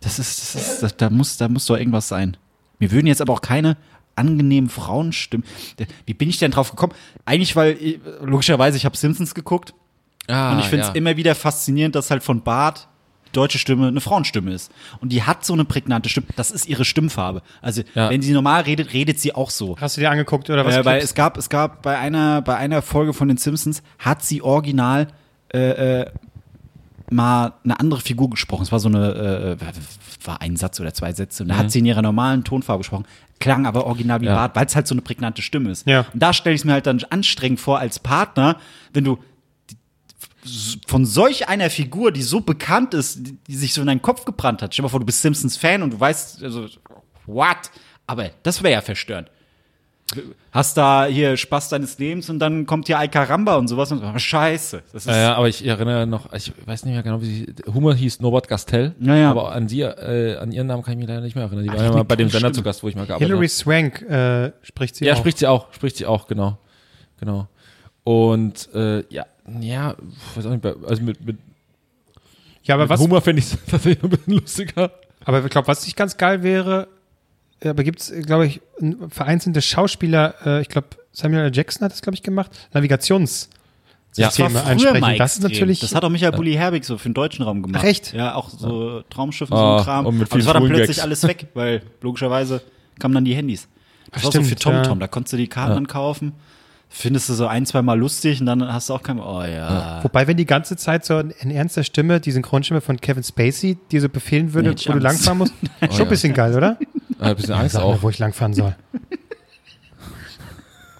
[0.00, 2.36] das ist, das ist, das, da muss, da muss doch irgendwas sein.
[2.78, 3.76] Mir würden jetzt aber auch keine
[4.16, 5.46] angenehmen Frauenstimmen.
[6.06, 6.92] Wie bin ich denn drauf gekommen?
[7.24, 7.76] Eigentlich, weil,
[8.22, 9.74] logischerweise, ich habe Simpsons geguckt
[10.28, 10.94] Ah, und ich finde es ja.
[10.94, 12.86] immer wieder faszinierend, dass halt von Bart
[13.32, 14.72] deutsche Stimme eine Frauenstimme ist.
[15.00, 16.26] Und die hat so eine prägnante Stimme.
[16.36, 17.42] Das ist ihre Stimmfarbe.
[17.62, 18.10] Also, Ja.
[18.10, 19.76] wenn sie normal redet, redet sie auch so.
[19.80, 20.76] Hast du dir angeguckt oder was?
[20.76, 24.22] Äh, weil es gab, es gab bei einer, bei einer Folge von den Simpsons hat
[24.24, 25.08] sie original
[25.52, 26.06] äh, äh,
[27.10, 28.62] mal eine andere Figur gesprochen.
[28.62, 31.42] Es war so eine, äh, war ein Satz oder zwei Sätze.
[31.42, 33.04] Und da hat sie in ihrer normalen Tonfarbe gesprochen.
[33.40, 34.34] Klang aber original wie Ja.
[34.34, 35.86] Bart, weil es halt so eine prägnante Stimme ist.
[35.86, 36.00] Ja.
[36.12, 38.56] Und da stelle ich es mir halt dann anstrengend vor als Partner,
[38.92, 39.18] wenn du
[40.86, 44.62] von solch einer Figur, die so bekannt ist, die, sich so in deinen Kopf gebrannt
[44.62, 44.72] hat.
[44.72, 46.66] Stell dir mal vor, du bist Simpsons-Fan und du weißt, also,
[47.26, 47.70] what?
[48.06, 49.30] Aber das wäre ja verstörend
[50.52, 54.18] hast da hier Spaß deines Lebens und dann kommt hier Alcaramba und sowas und oh,
[54.18, 54.82] scheiße.
[54.92, 57.54] Das ist, Ja, ja, aber ich erinnere noch, ich weiß nicht mehr genau, wie sie,
[57.72, 59.30] Humor hieß Norbert Gastel, Ja, ja.
[59.30, 61.64] aber an sie, äh, an ihren Namen kann ich mich leider nicht mehr erinnern.
[61.64, 63.46] Die Ach, war ja mal bei dem Sender zu Gast, wo ich mal gearbeitet Hilary
[63.46, 63.48] habe.
[63.48, 65.18] Swank äh, spricht sie Ja, auch.
[65.18, 66.58] spricht sie auch, spricht sie auch, genau,
[67.18, 67.48] genau.
[68.02, 69.26] Und äh, ja,
[69.60, 69.96] ja,
[70.34, 71.38] weiß auch nicht, also mit, mit,
[72.62, 73.00] ja, aber mit was?
[73.00, 74.90] Humor finde ich es tatsächlich ein bisschen lustiger.
[75.24, 76.88] Aber ich glaube, was nicht ganz geil wäre,
[77.64, 81.50] aber gibt es, glaube ich, ein- vereinzelte Schauspieler, äh, ich glaube, Samuel L.
[81.54, 83.50] Jackson hat das, glaube ich, gemacht, Navigations.
[84.16, 84.28] Ja.
[84.30, 85.00] Systeme einsprechen.
[85.00, 85.78] mal Das ist natürlich.
[85.80, 87.82] Das hat auch Michael Bulli Herbig so für den deutschen Raum gemacht.
[87.84, 88.12] Ach, echt?
[88.12, 90.06] Ja, auch so Traumschiff und Ah, so ein Kram.
[90.06, 91.00] und mit Aber das war dann plötzlich Gags.
[91.00, 92.60] alles weg, weil logischerweise
[92.98, 93.68] kamen dann die Handys.
[94.10, 94.98] Das Ach, war so für stimmt, TomTom.
[94.98, 95.00] ja.
[95.00, 96.32] Da konntest du die Karten dann kaufen.
[96.92, 100.02] Findest du so ein, zwei Mal lustig und dann hast du auch kein, oh ja.
[100.02, 104.00] Wobei, wenn die ganze Zeit so in ernster Stimme, die Synchronstimme von Kevin Spacey, dir
[104.00, 106.02] so befehlen würde, Nee, ich wo du langfahren musst, schon ja.
[106.02, 106.78] ein bisschen geil, oder?
[107.20, 107.94] Äh, ein bisschen Angst auch.
[107.94, 108.74] mir, wo ich langfahren soll.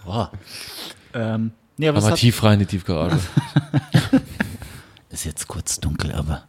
[0.04, 0.30] Boah.
[1.12, 3.18] Ähm, nee, aber, Aber tief rein in die Tiefgarage.
[5.10, 6.44] ist jetzt kurz dunkel, aber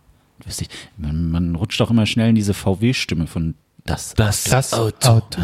[0.46, 4.14] wisst ihr, man, man rutscht auch immer schnell in diese VW-Stimme von das.
[4.14, 5.42] Das, Das Auto.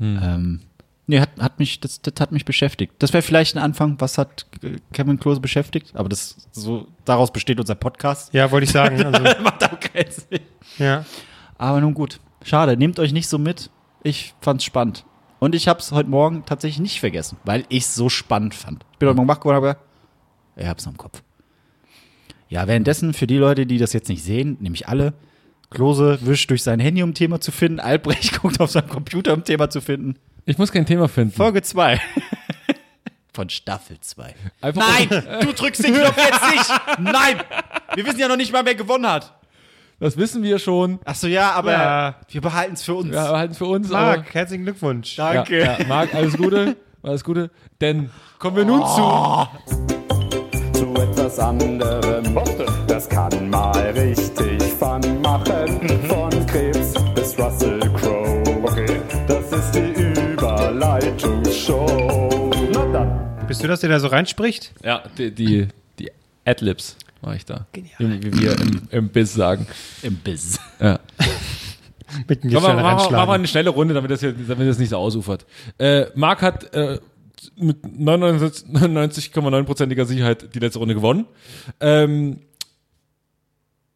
[0.00, 0.60] Ähm,
[1.06, 2.94] nee, hat, hat mich, das, das hat mich beschäftigt.
[2.98, 3.96] Das wäre vielleicht ein Anfang.
[4.00, 4.46] Was hat
[4.92, 5.94] Kevin Klose beschäftigt?
[5.94, 8.32] Aber das so daraus besteht unser Podcast.
[8.34, 8.96] Ja, wollte ich sagen.
[9.04, 10.40] Also, Macht auch keinen Sinn.
[10.78, 11.04] ja.
[11.58, 12.20] Aber nun gut.
[12.44, 13.70] Schade, nehmt euch nicht so mit.
[14.02, 15.04] Ich fand's spannend.
[15.38, 18.84] Und ich hab's heute Morgen tatsächlich nicht vergessen, weil ich's so spannend fand.
[18.92, 19.76] Ich bin heute Morgen wach geworden, aber
[20.56, 21.22] ich hab's noch im Kopf.
[22.48, 25.14] Ja, währenddessen, für die Leute, die das jetzt nicht sehen, nämlich alle,
[25.70, 27.80] Klose wischt durch sein Handy, um Thema zu finden.
[27.80, 30.16] Albrecht guckt auf seinem Computer, um Thema zu finden.
[30.46, 31.32] Ich muss kein Thema finden.
[31.34, 32.00] Folge 2.
[33.34, 34.34] Von Staffel 2.
[34.62, 35.08] Einfach Nein,
[35.42, 36.80] du drückst den Knopf jetzt nicht.
[37.00, 37.36] Nein,
[37.94, 39.34] wir wissen ja noch nicht mal, wer gewonnen hat.
[39.98, 41.00] Das wissen wir schon.
[41.04, 42.14] Ach so, ja, aber Ja.
[42.28, 43.14] wir behalten es für uns.
[43.14, 43.90] Ja, halten für uns.
[43.90, 45.16] aber- Marc, herzlichen Glückwunsch.
[45.16, 45.58] Danke.
[45.58, 46.76] Ja, ja, Marc, alles Gute.
[47.02, 47.50] Alles Gute.
[47.80, 49.48] Denn kommen wir nun zu.
[50.78, 52.24] zu etwas anderem.
[52.86, 56.00] Das kann mal richtig Fun machen.
[56.08, 57.80] Von Krebs bis Russell
[60.76, 62.50] Überleitungsshow.
[62.74, 63.46] Na dann.
[63.48, 64.74] Bist du das, der da so reinspricht?
[64.84, 66.10] Ja, die, die, die
[66.44, 67.66] Adlibs mache ich da.
[67.72, 67.94] Genial.
[67.98, 69.66] Wie wir im, im Biz sagen.
[70.02, 70.60] Im Biz.
[70.78, 71.00] Ja.
[72.28, 73.34] Mit dem Machen wir, wir reinschlagen.
[73.34, 75.46] eine schnelle Runde, damit das, hier, damit das nicht so ausufert.
[75.78, 77.00] Äh, Marc hat äh,
[77.56, 81.26] mit 99 99,9%iger Sicherheit die letzte Runde gewonnen.
[81.80, 82.40] Ähm,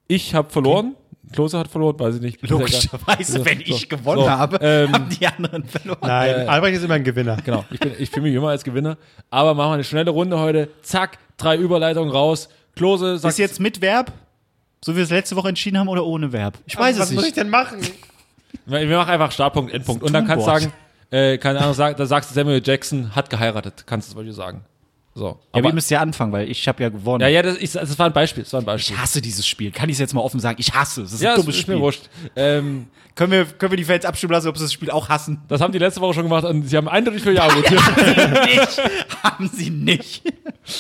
[0.09, 0.97] ich habe verloren.
[1.33, 2.49] Klose hat verloren, weiß ich nicht.
[2.49, 5.99] Logischerweise, So, wenn ich gewonnen so, habe, ähm, haben die anderen verloren.
[6.03, 7.37] Nein, Äh, Albrecht ist immer ein Gewinner.
[7.45, 8.97] Genau, ich, bin, ich fühle mich immer als Gewinner.
[9.31, 10.69] Aber machen wir eine schnelle Runde heute.
[10.83, 12.49] Zack, drei Überleitungen raus.
[12.75, 14.13] Klose sagt Ist jetzt mit Verb?
[14.85, 16.55] So wie wir es letzte Woche entschieden haben oder ohne Verb?
[16.67, 17.37] Ich weiß Was es muss ich nicht.
[17.37, 17.79] denn machen?
[18.67, 20.03] Wir machen einfach Startpunkt, Endpunkt.
[20.03, 20.73] Und dann kannst du sagen,
[21.11, 23.85] äh, keine Ahnung, sag, da sagst du Samuel Jackson hat geheiratet.
[23.87, 24.65] Kannst du zum Beispiel sagen.
[25.15, 25.27] So.
[25.27, 27.21] Ja, Aber, wir müssen ja anfangen, weil ich habe ja gewonnen.
[27.23, 28.45] ja, ja, das, ich, das war ein Beispiel.
[28.45, 28.95] Das war ein Beispiel.
[28.95, 29.71] Ich hasse dieses Spiel.
[29.73, 30.57] Kann ich es jetzt mal offen sagen?
[30.61, 31.11] Ich hasse es.
[31.11, 31.75] Das ist ja, ein dummes ist Spiel.
[31.75, 32.09] mir wurscht.
[32.37, 35.43] Ähm, Können wir, können wir die Fans abstimmen lassen, ob sie das Spiel auch hassen?
[35.49, 37.81] das haben die letzte Woche schon gemacht und sie haben eindeutig für Ja votiert.
[38.47, 38.83] nicht.
[39.23, 40.23] Haben sie nicht.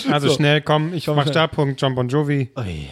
[0.09, 0.35] Also So.
[0.37, 1.33] schnell, komm, ich mach schnell.
[1.33, 2.51] Startpunkt, John Bon Jovi.
[2.57, 2.89] Ui.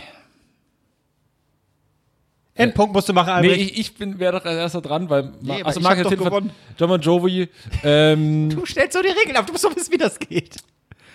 [2.54, 3.70] Endpunkt musst du machen, nee, Albrecht.
[3.70, 6.50] ich, ich bin, wäre doch als erster dran, weil Nee, also ich Marc hat gewonnen.
[6.76, 7.48] John Bon Jovi.
[7.84, 9.46] Ähm, Du stellst so die Regeln auf.
[9.46, 10.56] Du musst doch wissen, wie das geht.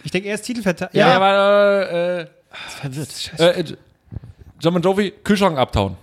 [0.03, 0.99] Ich denke, er ist Titelverteidiger.
[0.99, 3.31] ja, ja, aber äh, Verwirrt.
[3.39, 3.75] äh, äh,
[4.59, 5.97] John Bon Jovi, Kühlschrank abtauen.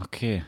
[0.00, 0.44] Okay.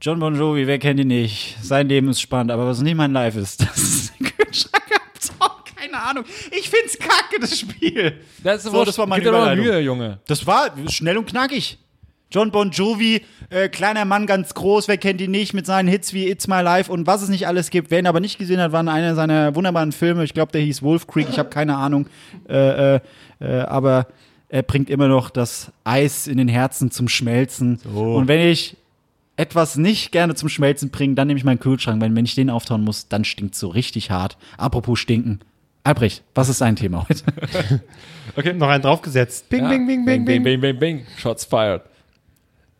[0.00, 1.56] John Bon Jovi, wer kennt ihn nicht?
[1.62, 5.20] Sein Leben ist spannend, aber was nicht mein Life ist, das ist ein Kühlschrank am
[5.20, 5.50] Zaun.
[5.74, 6.24] Keine Ahnung.
[6.50, 8.20] Ich find's kacke, das Spiel.
[8.42, 9.64] Das, ist So, das war meine Überleitung.
[9.64, 10.20] Mühe, Junge.
[10.26, 11.78] Das war schnell und knackig.
[12.30, 16.12] John Bon Jovi, äh, kleiner Mann, ganz groß, wer kennt ihn nicht, mit seinen Hits
[16.12, 17.90] wie It's My Life und was es nicht alles gibt.
[17.90, 20.24] Wer ihn aber nicht gesehen hat, war einer seiner wunderbaren Filme.
[20.24, 22.08] Ich glaube, der hieß Wolf Creek, ich habe keine Ahnung.
[22.48, 23.00] Äh, äh,
[23.40, 24.08] äh, aber
[24.48, 27.76] er bringt immer noch das Eis in den Herzen zum Schmelzen.
[27.94, 28.76] Und wenn ich
[29.36, 32.00] etwas nicht gerne zum Schmelzen bringen, dann nehme ich meinen Kühlschrank.
[32.00, 34.36] Wenn, wenn ich den auftauen muss, dann stinkt so richtig hart.
[34.56, 35.40] Apropos stinken.
[35.84, 37.22] Albrecht, was ist dein Thema heute?
[38.34, 38.52] Okay.
[38.52, 39.48] Noch einen draufgesetzt.
[39.48, 39.68] Bing, Ja.
[39.70, 40.42] bing, bing, bing, bing.
[40.42, 41.06] bing, bing, bing.
[41.16, 41.82] Shots fired.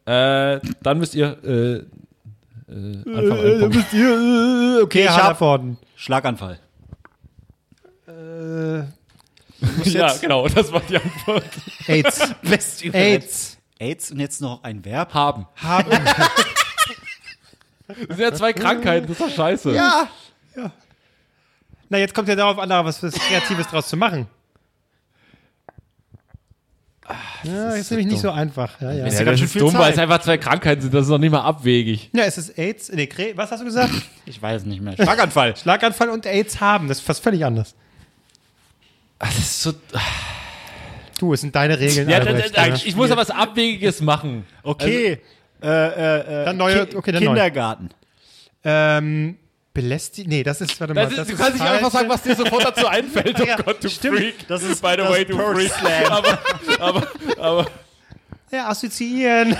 [0.06, 1.84] Äh, dann müsst ihr äh, äh,
[3.14, 3.76] Anfang einen Punkt.
[4.82, 5.38] okay, ich hab.
[5.96, 6.58] Schlaganfall.
[8.06, 8.84] Äh,
[9.84, 11.44] Ja, genau, das war die Antwort.
[11.86, 12.34] AIDS.
[12.42, 13.58] Best AIDS.
[13.78, 15.14] AIDS und jetzt noch ein Verb.
[15.14, 15.46] Haben.
[15.56, 15.90] Haben.
[17.86, 19.74] Das sind ja zwei Krankheiten, das ist doch scheiße.
[19.74, 20.08] Ja.
[21.88, 24.26] Na, jetzt kommt ja darauf an, da was Kreatives draus zu machen.
[27.44, 28.80] Ja, ist nämlich nicht so einfach.
[28.80, 29.06] Ja, ja.
[29.06, 30.02] Ist Ja, ja ganz das schön ist viel dumm, weil es Zeit.
[30.02, 32.10] einfach zwei Krankheiten sind, das ist noch nicht mal abwegig.
[32.14, 32.90] ja, es ist AIDS.
[32.92, 33.92] Nee, Kre was hast du gesagt?
[34.24, 34.94] Ich weiß nicht mehr.
[34.94, 35.56] Schlaganfall.
[35.62, 36.88] Schlaganfall und AIDS haben.
[36.88, 37.74] Das ist fast völlig anders.
[39.18, 39.72] Das ist so,
[41.18, 42.08] Du, es sind deine Regeln.
[42.10, 42.74] ja, Albrecht, da, da, ja.
[42.74, 44.44] ich muss aber was Abwegiges machen.
[44.62, 45.18] Okay.
[45.62, 47.30] äh, äh, äh, Dann neue- okay, dann neu.
[47.30, 47.88] Kindergarten.
[48.64, 49.38] Ähm,
[49.76, 50.28] belästigt.
[50.28, 51.02] Nee, das ist, warte mal.
[51.02, 53.38] Das ist, das du ist kannst nicht einfach sagen, was dir sofort dazu einfällt.
[53.40, 54.18] Oh Ja, Gott, du stimmt.
[54.18, 54.48] Freak.
[54.48, 55.70] Das ist- by the das way, ist du Freak.
[55.72, 56.12] Slam.
[56.12, 56.38] Aber,
[56.80, 57.08] aber,
[57.38, 57.66] aber,
[58.50, 59.56] Ja, assoziieren.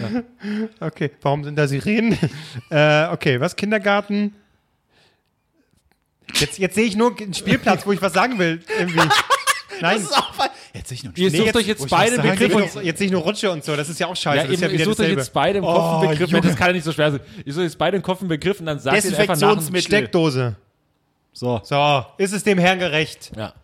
[0.80, 2.18] okay, warum sind da Sirenen?
[2.70, 3.54] äh, okay, was?
[3.54, 4.34] Kindergarten?
[6.34, 8.62] Jetzt, jetzt sehe ich nur einen Spielplatz, wo ich was sagen will.
[8.78, 9.00] Irgendwie.
[9.80, 10.06] Nein.
[10.74, 13.50] Jetzt ich noch ihr sucht euch jetzt beide sagen Begriff und jetzt, ich nur Rutsche
[13.50, 13.74] und so.
[13.76, 14.36] Das ist ja auch scheiße.
[14.36, 16.30] ja, das ist eben, ja ihr sucht euch jetzt beide im Kopf Oh, einen Begriff.
[16.30, 16.42] Junge.
[16.46, 17.20] Das kann ja nicht so schwer sein.
[17.44, 19.34] Ihr sucht jetzt beide im Kopf einen Begriff und dann sagt ihr einfach nach.
[19.34, 19.82] Desinfektionsmittel.
[19.86, 20.56] Steckdose.
[21.32, 21.60] So.
[21.64, 23.30] So, ist es dem Herrn gerecht?
[23.36, 23.54] Ja.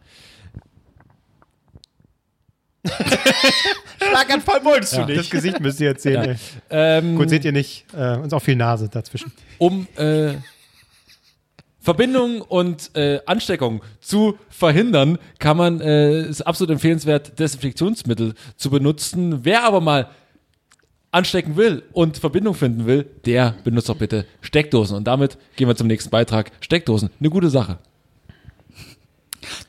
[3.99, 6.23] Schlaganfall wolltest du Das Gesicht müsst ihr jetzt sehen.
[6.23, 6.37] ey.
[6.71, 7.87] Ähm, Gut, seht ihr nicht.
[7.97, 9.33] Äh, und auch viel Nase dazwischen.
[9.59, 10.35] um äh,
[11.85, 19.45] Verbindung und äh, Ansteckung zu verhindern, kann man, äh, ist absolut empfehlenswert, Desinfektionsmittel zu benutzen.
[19.45, 20.09] Wer aber mal
[21.11, 24.97] anstecken will und Verbindung finden will, der benutzt doch bitte Steckdosen.
[24.97, 26.53] Und damit gehen wir zum nächsten Beitrag.
[26.63, 27.79] Steckdosen, eine gute Sache.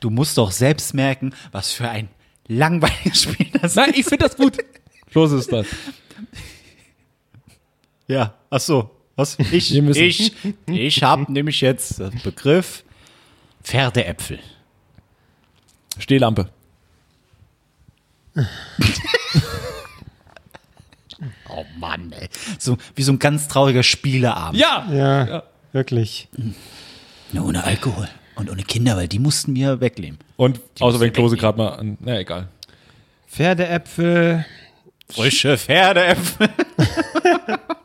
[0.00, 2.08] Du musst doch selbst merken, was für ein
[2.48, 3.76] langweiliges Spiel das ist.
[3.76, 4.56] Nein, ich finde das gut.
[5.12, 5.66] Los ist das.
[8.08, 8.95] Ja, ach so.
[9.16, 9.38] Was?
[9.50, 10.32] Ich, ich,
[10.66, 12.84] ich habe nämlich jetzt den Begriff
[13.62, 14.38] Pferdeäpfel.
[15.98, 16.50] Stehlampe.
[21.48, 22.28] Oh Mann, ey.
[22.58, 24.60] So wie so ein ganz trauriger Spieleabend.
[24.60, 24.86] Ja!
[24.92, 26.28] Ja, wirklich.
[27.32, 30.18] Nur ohne Alkohol und ohne Kinder, weil die mussten wir wegnehmen.
[30.36, 31.96] Und außer wenn Klose gerade mal an.
[32.00, 32.48] Na egal.
[33.28, 34.44] Pferdeäpfel.
[35.08, 36.50] Frische Pferdeäpfel.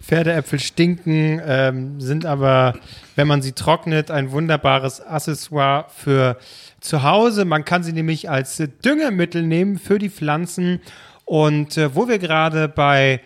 [0.00, 2.74] Pferdeäpfel stinken, ähm, sind aber,
[3.16, 6.38] wenn man sie trocknet, ein wunderbares Accessoire für
[6.80, 7.44] zu Hause.
[7.44, 10.80] Man kann sie nämlich als Düngemittel nehmen für die Pflanzen.
[11.26, 13.20] Und äh, wo wir gerade bei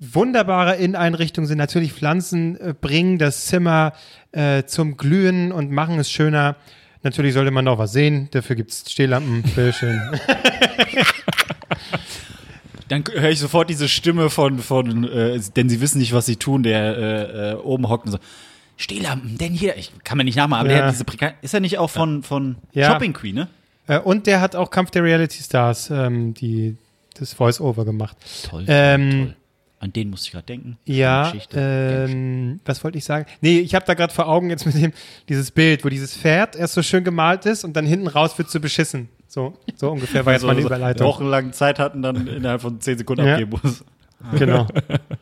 [0.00, 3.92] wunderbarer Inneneinrichtung sind, natürlich Pflanzen äh, bringen das Zimmer
[4.32, 6.56] äh, zum Glühen und machen es schöner.
[7.02, 8.28] Natürlich sollte man noch was sehen.
[8.30, 9.42] Dafür gibt es Stehlampen.
[9.42, 10.00] Bitteschön.
[12.88, 16.36] Dann höre ich sofort diese Stimme von, von äh, denn sie wissen nicht, was sie
[16.36, 18.18] tun, der äh, äh, oben hockt und so.
[18.76, 20.76] Stehlampen, denn hier, ich kann mir nicht nachmachen, aber Ja.
[20.76, 22.92] der hat diese Prika Ist er nicht auch von, von Ja.
[22.92, 23.48] Shopping Queen, ne?
[23.88, 26.76] Äh, und der hat auch Kampf der Reality Stars, ähm, die
[27.18, 28.16] das Voice-Over gemacht.
[28.48, 28.64] Toll.
[28.68, 29.36] Ähm, toll.
[29.80, 30.76] An den musste ich gerade denken.
[30.86, 33.26] Ja, ähm, was wollte ich sagen?
[33.40, 34.92] Nee, ich habe da gerade vor Augen jetzt mit dem
[35.28, 38.50] dieses Bild, wo dieses Pferd erst so schön gemalt ist und dann hinten raus wird
[38.50, 39.08] so beschissen.
[39.38, 41.06] So, so ungefähr war jetzt meine Überleitung.
[41.06, 43.34] Wochenlang Zeit hatten, dann innerhalb von 10 Sekunden Ja.
[43.34, 43.84] abgeben muss.
[44.36, 44.66] Genau.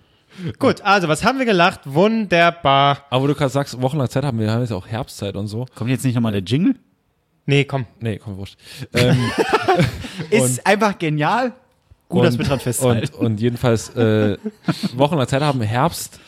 [0.59, 1.81] Gut, also was haben wir gelacht?
[1.85, 3.05] Wunderbar.
[3.11, 5.67] Aber wo du gerade sagst, wochenlang Zeit haben wir, haben jetzt auch Herbstzeit und so.
[5.75, 6.77] Kommt jetzt nicht nochmal der Jingle?
[7.45, 7.85] Nee, komm.
[8.01, 8.57] Nee, komm, wurscht.
[8.95, 9.19] Ähm,
[10.31, 11.53] Ist einfach genial.
[12.09, 13.15] Gut, dass und- wir dran festhalten.
[13.19, 14.39] Und, und jedenfalls äh,
[14.95, 16.21] wochenlang Zeit haben, Herbst.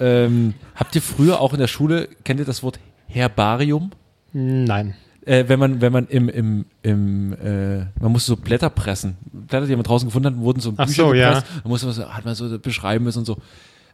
[0.00, 3.90] Ähm, habt ihr früher auch in der Schule, kennt ihr das Wort Herbarium?
[4.32, 4.94] Nein.
[5.26, 9.16] Äh, wenn man, wenn man im, im, im äh, man musste so Blätter pressen.
[9.32, 11.34] Blätter, die man draußen gefunden hat, wurden so in Ach Bücher so, ja.
[11.34, 11.46] gepresst.
[11.64, 13.36] Da musste man so, hat man so beschreiben müssen und so.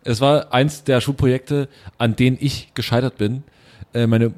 [0.05, 3.45] Es war eins der Schulprojekte, an denen ich gescheitert bin.
[3.95, 4.35] Äh, meine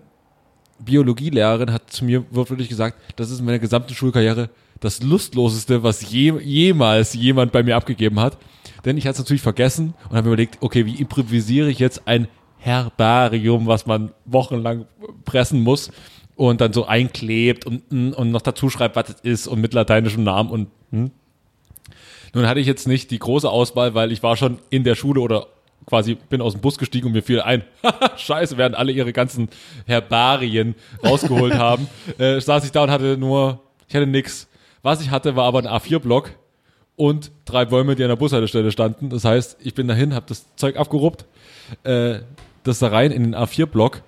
[0.78, 6.08] Biologielehrerin hat zu mir wortwörtlich gesagt, das ist in meiner gesamten Schulkarriere das Lustloseste, was
[6.08, 8.38] je, jemals jemand bei mir abgegeben hat.
[8.84, 12.06] Denn ich hatte es natürlich vergessen und habe mir überlegt, okay, wie improvisiere ich jetzt
[12.06, 12.28] ein
[12.58, 14.86] Herbarium, was man wochenlang
[15.24, 15.90] pressen muss
[16.36, 20.24] und dann so einklebt und, und noch dazu schreibt, was es ist und mit lateinischem
[20.24, 21.10] Namen und hm.
[22.34, 25.20] Nun hatte ich jetzt nicht die große Auswahl, weil ich war schon in der Schule
[25.20, 25.46] oder
[25.86, 27.62] quasi bin aus dem Bus gestiegen und mir fiel ein,
[28.16, 29.48] scheiße, während alle ihre ganzen
[29.86, 34.48] Herbarien rausgeholt haben, äh, saß ich da und hatte nur, ich hatte nix.
[34.82, 36.30] Was ich hatte, war aber ein A4-Block
[36.96, 39.10] und drei Bäume, die an der Bushaltestelle standen.
[39.10, 41.24] Das heißt, ich bin dahin, habe das Zeug abgeruppt,
[41.84, 42.20] äh,
[42.64, 44.02] das da rein in den A4-Block,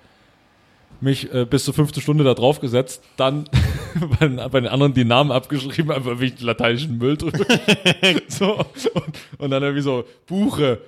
[1.01, 3.49] mich äh, bis zur fünften Stunde da drauf gesetzt, dann
[4.19, 7.45] bei, den, bei den anderen die Namen abgeschrieben, einfach wie lateinischen Müll drüber.
[8.27, 9.05] so, und,
[9.39, 10.79] und dann irgendwie so, Buche,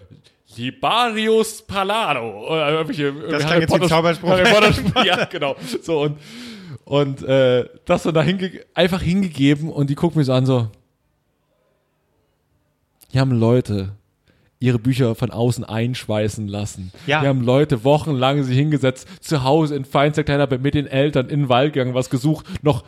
[0.56, 2.48] Libarius Palado.
[2.48, 4.30] Oder irgendwelche, Das klang jetzt wie ein Zauberspruch.
[4.30, 5.56] Potter- ja, genau.
[5.82, 6.17] So, und,
[6.86, 10.69] und äh, das dann da hinge einfach hingegeben und die gucken mich so an, so,
[13.12, 13.95] hier haben Leute
[14.60, 16.91] ihre Bücher von außen einschweißen lassen.
[17.08, 17.22] Ja.
[17.22, 21.41] Wir haben Leute wochenlang sich hingesetzt, zu Hause in feinster Kleinarbeit mit den Eltern in
[21.41, 22.84] den Wald gegangen, was gesucht, noch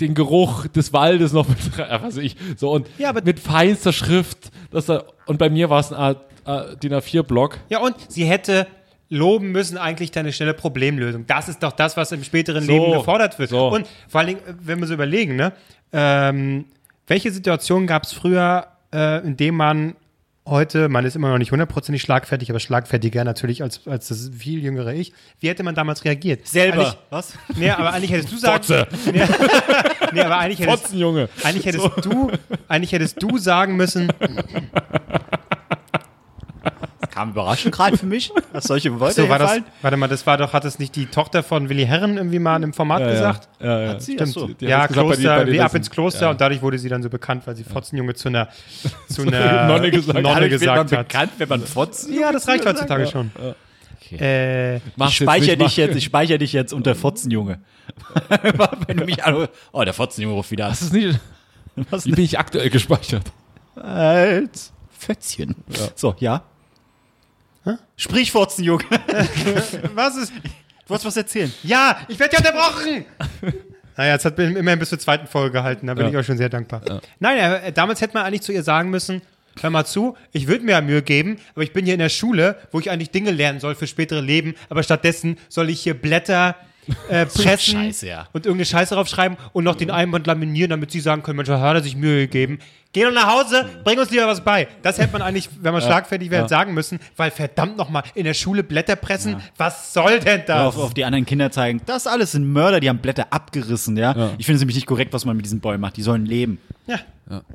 [0.00, 4.50] den Geruch des Waldes noch mit, äh, was ich, so und Ja, mit feinster Schrift,
[4.70, 7.58] dass da, und bei mir war es ein A, A, DIN A4-Block.
[7.70, 8.66] Ja, und sie hätte
[9.10, 11.26] loben müssen eigentlich deine schnelle Problemlösung.
[11.26, 12.72] Das ist doch das, was im späteren So.
[12.72, 13.50] Leben gefordert wird.
[13.50, 13.68] So.
[13.68, 15.52] Und vor allen Dingen, wenn wir so überlegen, ne,
[15.92, 16.66] ähm,
[17.06, 19.96] welche Situationen gab es früher, äh, in denen man
[20.48, 24.62] heute, man ist immer noch nicht hundertprozentig schlagfertig, aber schlagfertiger natürlich als, als das viel
[24.62, 25.12] jüngere Ich.
[25.40, 26.40] Wie hätte man damals reagiert?
[26.54, 27.34] Eigentlich, Was?
[27.56, 28.86] nee, aber eigentlich hättest du sagen Fotze.
[29.06, 29.22] Nee,
[30.12, 31.28] nee, aber eigentlich hättest, Fotzen, Junge.
[31.42, 32.30] eigentlich hättest du,
[32.68, 34.12] eigentlich hättest du sagen müssen,
[37.18, 40.36] Kam überraschend gerade für mich, dass solche Worte so war das, warte mal, das war
[40.36, 43.48] doch, hat das nicht die Tochter von Willi Herren irgendwie mal in einem Format gesagt?
[43.60, 43.88] Ja, ja.
[43.88, 44.12] Hat sie?
[44.12, 44.28] Stimmt.
[44.30, 44.46] Ach so.
[44.46, 46.30] Die ja, gesagt bei Kloster, dir- bei wie ab ins Kloster ja.
[46.30, 48.46] und dadurch wurde sie dann so bekannt, weil sie Fotzenjunge zu einer,
[49.08, 50.22] zu einer Nonne gesagt.
[50.22, 51.08] Nonne gesagt hat.
[51.08, 52.14] bekannt, wenn man Fotzen.
[52.16, 53.32] Ja, das reicht heutzutage schon.
[54.12, 57.58] Äh, Ich speichere dich jetzt, ich speichere dich jetzt unter Fotzenjunge.
[58.86, 60.70] wenn du mich anrufst, oh, der Fotzenjunge ruft wieder an.
[60.70, 61.18] Das ist nicht,
[61.90, 63.24] Was bin ich aktuell gespeichert?
[63.74, 65.56] als Fötzchen.
[65.94, 66.42] So, ja.
[67.96, 68.84] Sprich, Fotzenjunge.
[69.94, 70.32] was ist?
[70.34, 71.52] Du wolltest was erzählen.
[71.62, 73.04] Ja, ich werde ja unterbrochen!
[73.96, 76.10] Naja, es hat immerhin bis zur zweiten Folge gehalten, da bin Ja.
[76.10, 76.80] ich euch schon sehr dankbar.
[77.18, 79.20] Nein, äh, damals hätte man eigentlich zu ihr sagen müssen,
[79.60, 82.08] hör mal zu, ich würde mir ja Mühe geben, aber ich bin hier in der
[82.08, 85.94] Schule, wo ich eigentlich Dinge lernen soll für spätere Leben, aber stattdessen soll ich hier
[85.94, 86.54] Blätter
[87.08, 88.28] äh, pressen Scheiße, ja.
[88.32, 91.76] und irgendeine Scheiße draufschreiben und noch den Einband laminieren, damit sie sagen können, Mensch, hat
[91.76, 92.58] er sich Mühe gegeben.
[92.92, 94.66] Geh doch nach Hause, bring uns lieber was bei.
[94.82, 96.48] Das hätte man eigentlich, wenn man schlagfertig wäre, ja.
[96.48, 100.74] sagen müssen, weil verdammt nochmal, in der Schule Blätter pressen, was soll denn das?
[100.74, 104.32] Auf, auf die anderen Kinder zeigen, das alles sind Mörder, die haben Blätter abgerissen, ja.
[104.38, 105.96] Ich finde es nämlich nicht korrekt, was man mit diesen Bäumen macht.
[105.96, 106.58] Die sollen leben.
[106.86, 106.98] Ja.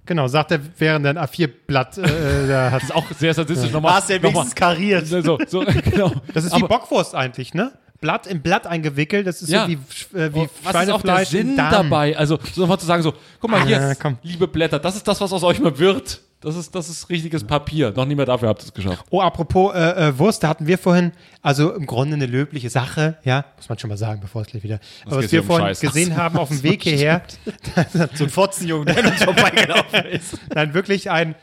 [0.05, 2.81] Genau, sagt er, während ein A4-Blatt äh, da hat.
[2.81, 3.71] Das ist auch sehr sadistisch.
[3.71, 5.07] Nochmal, Hast du ja wenigstens kariert.
[5.07, 6.11] So, so, genau.
[6.33, 7.71] Das ist wie Aber Bockwurst eigentlich, ne?
[8.03, 9.63] Blatt in Blatt eingewickelt, das ist Ja.
[9.65, 9.73] so wie,
[10.17, 12.17] äh, wie was ist auch der Sinn dabei?
[12.17, 14.17] Also, so nochmal zu sagen, so, guck mal hier, Ah, komm.
[14.23, 16.19] liebe Blätter, das ist das, was aus euch mal wird.
[16.41, 17.93] Das ist, das ist richtiges Papier.
[17.95, 19.05] Noch nie mehr dafür habt ihr es geschafft.
[19.09, 23.17] Oh, apropos äh, äh, Wurst, da hatten wir vorhin, also im Grunde eine löbliche Sache,
[23.23, 25.67] ja, muss man schon mal sagen, bevor es gleich wieder, aber was wir um vorhin
[25.67, 25.79] Scheiß.
[25.79, 27.21] gesehen haben auf dem Weg hierher,
[28.15, 30.37] So ein Fotzenjunge, der uns vorbeigelaufen ist.
[30.53, 31.35] nein, wirklich ein,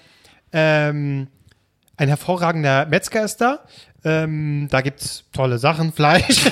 [0.52, 1.28] ähm,
[2.00, 3.60] ein hervorragender Metzger ist da.
[4.04, 6.50] Ähm, da gibt's tolle Sachen, Fleisch.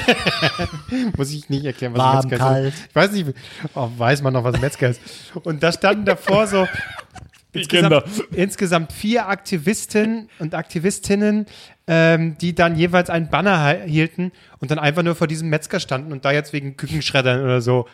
[1.17, 2.75] Muss ich nicht erklären, was Warm, ein Metzger kalt.
[2.75, 2.87] ist.
[2.91, 3.27] Ich weiß nicht,
[3.75, 5.01] oh, weiß man noch, was ein Metzger ist.
[5.43, 6.69] Und da standen davor so
[7.53, 11.47] insgesamt, insgesamt vier Aktivisten und Aktivistinnen,
[11.87, 15.81] ähm, die dann jeweils einen Banner hi- hielten und dann einfach nur vor diesem Metzger
[15.81, 17.87] standen und da jetzt wegen Kükenschreddern oder so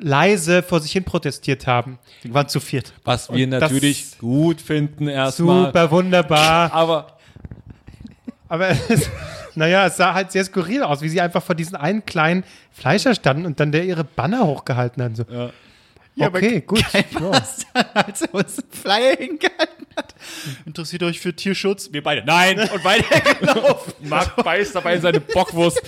[0.00, 1.98] leise vor sich hin protestiert haben.
[2.24, 2.92] Die waren zu viert.
[3.04, 5.66] Was wir Und natürlich gut finden erstmal.
[5.66, 6.72] Super wunderbar.
[6.74, 7.16] Aber
[8.48, 9.10] Aber es,
[9.54, 13.14] naja, es sah halt sehr skurril aus, wie sie einfach vor diesen einen kleinen Fleischer
[13.14, 15.16] standen und dann der ihre Banner hochgehalten hat.
[15.16, 15.24] So.
[15.30, 15.50] Ja,
[16.24, 16.82] aber okay, gut.
[16.92, 17.30] Ja.
[17.94, 20.14] als er uns einen Flyer hingehalten hat.
[20.64, 21.90] Interessiert euch für Tierschutz?
[21.92, 22.24] Wir beide.
[22.24, 22.58] Nein.
[22.58, 23.92] Und weitergelaufen.
[24.08, 25.80] Marc beißt dabei in seine Bockwurst.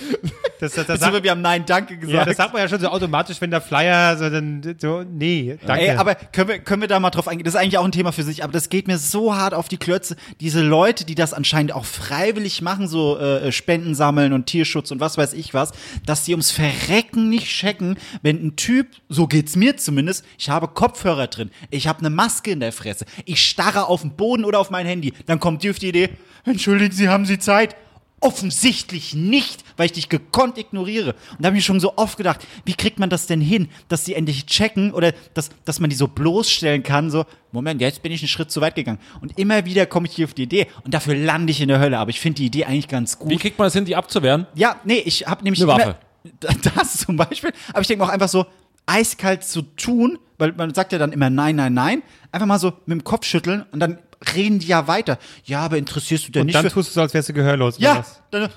[0.59, 2.15] Das, das, das, sagt, wir haben Nein, danke gesagt.
[2.15, 5.57] ja, das sagt man ja schon so automatisch, wenn der Flyer so dann so, nee,
[5.65, 5.87] danke.
[5.87, 7.45] Ey, aber können wir, können wir da mal drauf eingehen?
[7.45, 9.67] Das ist eigentlich auch ein Thema für sich, aber das geht mir so hart auf
[9.67, 10.15] die Klötze.
[10.41, 14.99] Diese Leute, die das anscheinend auch freiwillig machen, so äh, Spenden sammeln und Tierschutz und
[14.99, 15.71] was weiß ich was,
[16.05, 20.67] dass die ums Verrecken nicht checken, wenn ein Typ, so geht's mir zumindest, ich habe
[20.67, 24.59] Kopfhörer drin, ich habe eine Maske in der Fresse, ich starre auf den Boden oder
[24.59, 26.09] auf mein Handy, dann kommt die auf die Idee,
[26.45, 27.75] entschuldigen Sie, haben Sie Zeit?
[28.21, 31.13] Offensichtlich nicht, weil ich dich gekonnt ignoriere.
[31.31, 34.03] Und da habe ich schon so oft gedacht, wie kriegt man das denn hin, dass
[34.03, 38.11] die endlich checken oder dass, dass man die so bloßstellen kann, so, Moment, jetzt bin
[38.11, 38.99] ich einen Schritt zu weit gegangen.
[39.21, 41.79] Und immer wieder komme ich hier auf die Idee und dafür lande ich in der
[41.79, 41.97] Hölle.
[41.97, 43.29] Aber ich finde die Idee eigentlich ganz gut.
[43.29, 44.47] Wie kriegt man es hin, die abzuwehren?
[44.53, 45.97] Ja, nee, ich habe nämlich Eine immer- Waffe.
[46.75, 47.53] Das zum Beispiel.
[47.69, 48.45] Aber ich denke auch einfach so,
[48.89, 52.01] eiskalt zu tun, weil man sagt ja dann immer nein, nein, nein.
[52.31, 53.99] Einfach mal so mit dem Kopf schütteln und dann
[54.35, 55.17] reden die ja weiter.
[55.45, 57.33] Ja, aber interessierst du denn Und nicht dann für, tust du so, als wärst du
[57.33, 57.75] gehörlos.
[57.79, 58.49] ja, dann,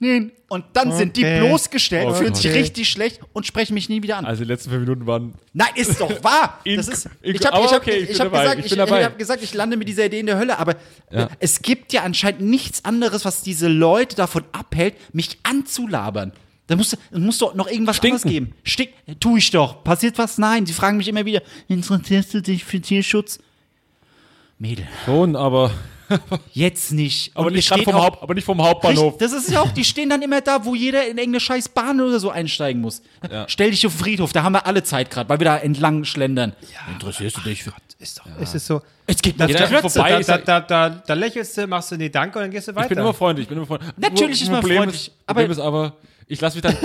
[0.00, 0.32] nein.
[0.48, 1.40] Und dann sind die Okay.
[1.46, 2.58] bloßgestellt, fühlen sich Okay.
[2.60, 4.24] richtig schlecht und sprechen mich nie wieder an.
[4.24, 6.58] Also die letzten fünf Minuten waren Nein, ist doch wahr.
[6.76, 9.42] Das ist, ich habe ich hab, okay, ich ich hab gesagt, ich ich, hab gesagt,
[9.42, 10.74] ich lande mit dieser Idee in der Hölle, aber
[11.12, 11.28] Ja.
[11.38, 16.32] es gibt ja anscheinend nichts anderes, was diese Leute davon abhält, mich anzulabern.
[16.68, 18.16] Da muss, muss doch noch irgendwas Stinken.
[18.18, 18.54] anderes geben.
[18.62, 19.82] Stink, tu ich doch.
[19.82, 20.38] Passiert was?
[20.38, 20.64] Nein.
[20.66, 23.40] Sie fragen mich immer wieder, interessierst du dich für Tierschutz?
[24.60, 25.70] Mädel, schon, aber,
[26.52, 27.30] jetzt nicht.
[27.36, 29.14] aber, nicht vom auch- Haupt, aber nicht vom Hauptbahnhof.
[29.14, 31.68] Richtig, das ist ja auch, die stehen dann immer da, wo jeder in irgendeine scheiß
[31.70, 33.02] Bahn oder so einsteigen muss.
[33.46, 36.04] Stell dich auf den Friedhof, da haben wir alle Zeit gerade, weil wir da entlang
[36.04, 36.54] schlendern.
[36.92, 37.72] Interessierst du dich für.
[38.00, 38.80] Ist doch, ist es so.
[39.06, 41.90] Es geht Da, noch Ja, da, da- vorbei, da, da, da, da, lächelst du, machst
[41.90, 42.84] du die Danke und dann gehst du weiter.
[42.84, 43.90] Ich bin immer freundlich, ich bin immer freundlich.
[43.96, 45.96] Natürlich ist man Problem freundlich, Ist, Problem aber- ist aber,
[46.28, 46.76] ich lasse mich dann,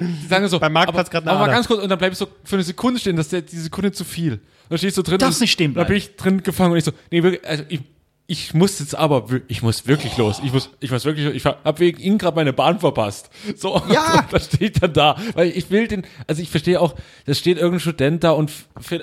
[0.00, 2.26] die sagen so, Beim Marktplatz eine aber mal ganz kurz, und dann bleib ich so
[2.44, 4.40] für eine Sekunde stehen, das ist der, die Sekunde zu viel.
[4.68, 5.18] Da stehst du drin.
[5.18, 5.88] Darfst und nicht stehen Da bleiben.
[5.88, 7.80] bin ich drin gefangen und ich so, nee, wirklich, also ich,
[8.26, 10.42] ich muss jetzt aber, ich muss wirklich los.
[10.44, 11.34] Ich muss, ich muss wirklich, los.
[11.34, 13.30] ich habe wegen Ihnen gerade meine Bahn verpasst.
[13.56, 14.26] So, Ja.
[14.30, 16.94] da stehe ich dann da, weil ich will den, also ich verstehe auch,
[17.24, 18.50] da steht irgendein Student da und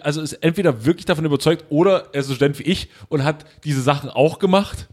[0.01, 3.45] also ist entweder wirklich davon überzeugt oder er ist ein Student wie ich und hat
[3.63, 4.87] diese Sachen auch gemacht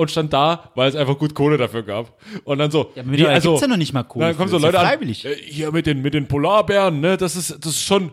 [0.00, 2.18] und stand da, weil es einfach gut Kohle dafür gab.
[2.44, 4.62] Und dann so, Ja, mittlerweile gibt's ja noch nicht mal Kohle Dann kommen so ist
[4.62, 5.26] ja Leute freiwillig.
[5.26, 8.10] an, äh, hier mit den, mit den Polarbären, ne, das ist, das ist schon,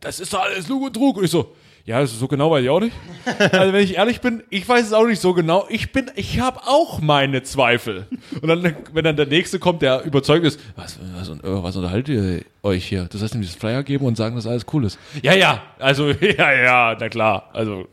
[0.00, 1.16] das ist doch alles Lug und Trug.
[1.16, 1.54] Und ich so,
[1.86, 2.96] ja, das ist so genau weiß ich auch nicht.
[3.52, 5.66] Also wenn ich ehrlich bin, ich weiß es auch nicht so genau.
[5.68, 8.06] Ich bin, ich habe auch meine Zweifel.
[8.40, 12.40] Und dann, wenn dann der Nächste kommt, der überzeugt ist, was, was, was unterhaltet ihr
[12.62, 13.06] euch hier?
[13.10, 14.98] Das heißt, ihm dieses Flyer geben und sagen, dass alles cool ist.
[15.22, 16.08] Ja, ja, also,
[16.38, 17.50] ja, ja, na klar.
[17.52, 17.86] Also,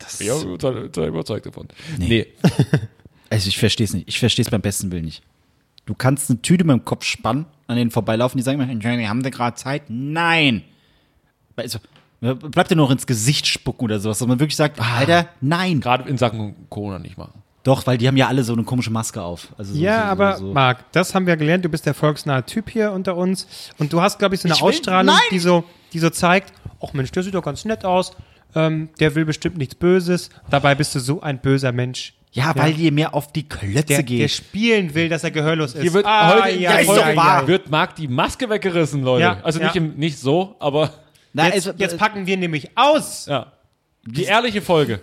[0.00, 1.68] das ich bin total, total überzeugt davon.
[1.98, 2.26] Nee.
[3.32, 4.08] Also ich verstehe es nicht.
[4.08, 5.22] Ich verstehe es beim besten Willen nicht.
[5.86, 9.22] Du kannst eine Tüte mit dem Kopf spannen, an denen vorbeilaufen, die sagen immer, haben
[9.22, 9.84] Sie gerade Zeit?
[9.86, 10.64] Nein.
[11.54, 11.78] Also,
[12.20, 15.80] bleibt dir noch ins Gesicht spucken oder sowas, dass man wirklich sagt, Alter, nein.
[15.80, 17.40] Gerade in Sachen Corona nicht machen.
[17.62, 19.48] Doch, weil die haben ja alle so eine komische Maske auf.
[19.56, 20.52] Also so, Ja, so, aber so, so.
[20.52, 21.64] Marc, das haben wir gelernt.
[21.64, 23.46] Du bist der volksnahe Typ hier unter uns.
[23.78, 25.22] Und du hast, glaube ich, so eine Ich will- Ausstrahlung, Nein!
[25.30, 26.52] die so, die so zeigt,
[26.84, 28.10] ach Mensch, der sieht doch ganz nett aus.
[28.54, 30.30] Ähm, der will bestimmt nichts Böses.
[30.50, 32.14] Dabei bist du so ein böser Mensch.
[32.32, 34.30] Ja, weil die mir auf die Klötze Der, der geht.
[34.30, 35.82] spielen will, dass er gehörlos ist.
[35.82, 37.42] Hier wird Ah, heute ja, der ja, Folge ja, wahr.
[37.42, 37.48] ja.
[37.48, 39.22] wird Marc die Maske weggerissen, Leute.
[39.22, 39.80] Ja, also nicht, ja.
[39.80, 40.92] im, nicht so, aber
[41.32, 43.26] Na, Jetzt, also, jetzt packen wir nämlich aus.
[43.26, 43.52] ja.
[44.06, 45.00] Die ehrliche Folge.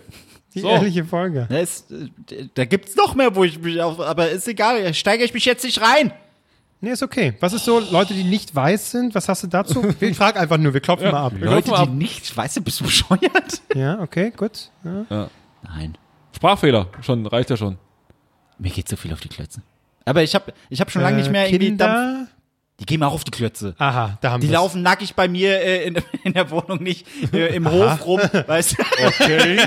[0.54, 0.68] Die So.
[0.70, 1.46] ehrliche Folge.
[1.50, 5.22] da, ist, äh, da gibt's noch mehr, wo ich mich auf, aber ist egal, steige
[5.22, 6.12] ich mich jetzt nicht rein.
[6.80, 7.34] Nee, ist okay.
[7.40, 9.82] Was ist so, Leute, die nicht weiß sind, was hast du dazu?
[10.00, 11.32] Ich frage einfach nur, wir klopfen mal ab.
[11.38, 13.62] Leute, die nicht, weißt du, bist du bescheuert?
[13.74, 14.70] Ja, okay, gut.
[14.84, 15.28] Ja.
[15.62, 15.98] Nein.
[16.34, 17.78] Sprachfehler, schon, reicht ja schon.
[18.58, 19.62] Mir geht so viel auf die Klötze.
[20.04, 22.28] Aber ich habe ich hab schon lange nicht mehr irgendwie Dampf.
[22.80, 23.74] Die gehen mir auch auf die Klötze.
[23.78, 24.54] Aha, da haben Die wir's.
[24.54, 28.78] laufen nackig bei mir äh, in, in der Wohnung nicht äh, im Hof rum, weißt
[28.78, 28.82] du?
[29.06, 29.58] Okay.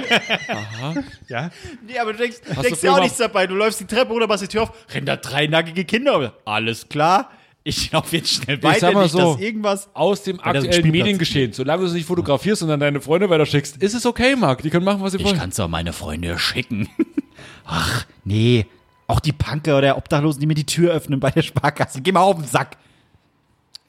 [1.27, 1.49] Ja.
[1.85, 3.47] Nee, aber du denkst, du denkst dir früher auch nichts dabei.
[3.47, 6.33] Du läufst die Treppe runter, machst die Tür auf, rennen da drei nackige Kinder.
[6.45, 7.29] Alles klar.
[7.63, 9.89] Ich laufe jetzt schnell weiter, sag mal nicht, so, dass irgendwas.
[9.93, 10.89] Aus dem aktuellen.
[10.91, 14.35] Mediengeschehen, solange du es nicht fotografierst und dann deine Freunde weiter schickst, ist es okay,
[14.35, 14.63] Marc.
[14.63, 15.37] Die können machen, was sie Ich wollen.
[15.37, 16.89] kann's auch meine Freunde schicken.
[17.65, 18.65] Ach, nee.
[19.05, 22.01] Auch die Punker oder Obdachlosen, die mir die Tür öffnen bei der Sparkasse.
[22.01, 22.77] Geh mal auf den Sack.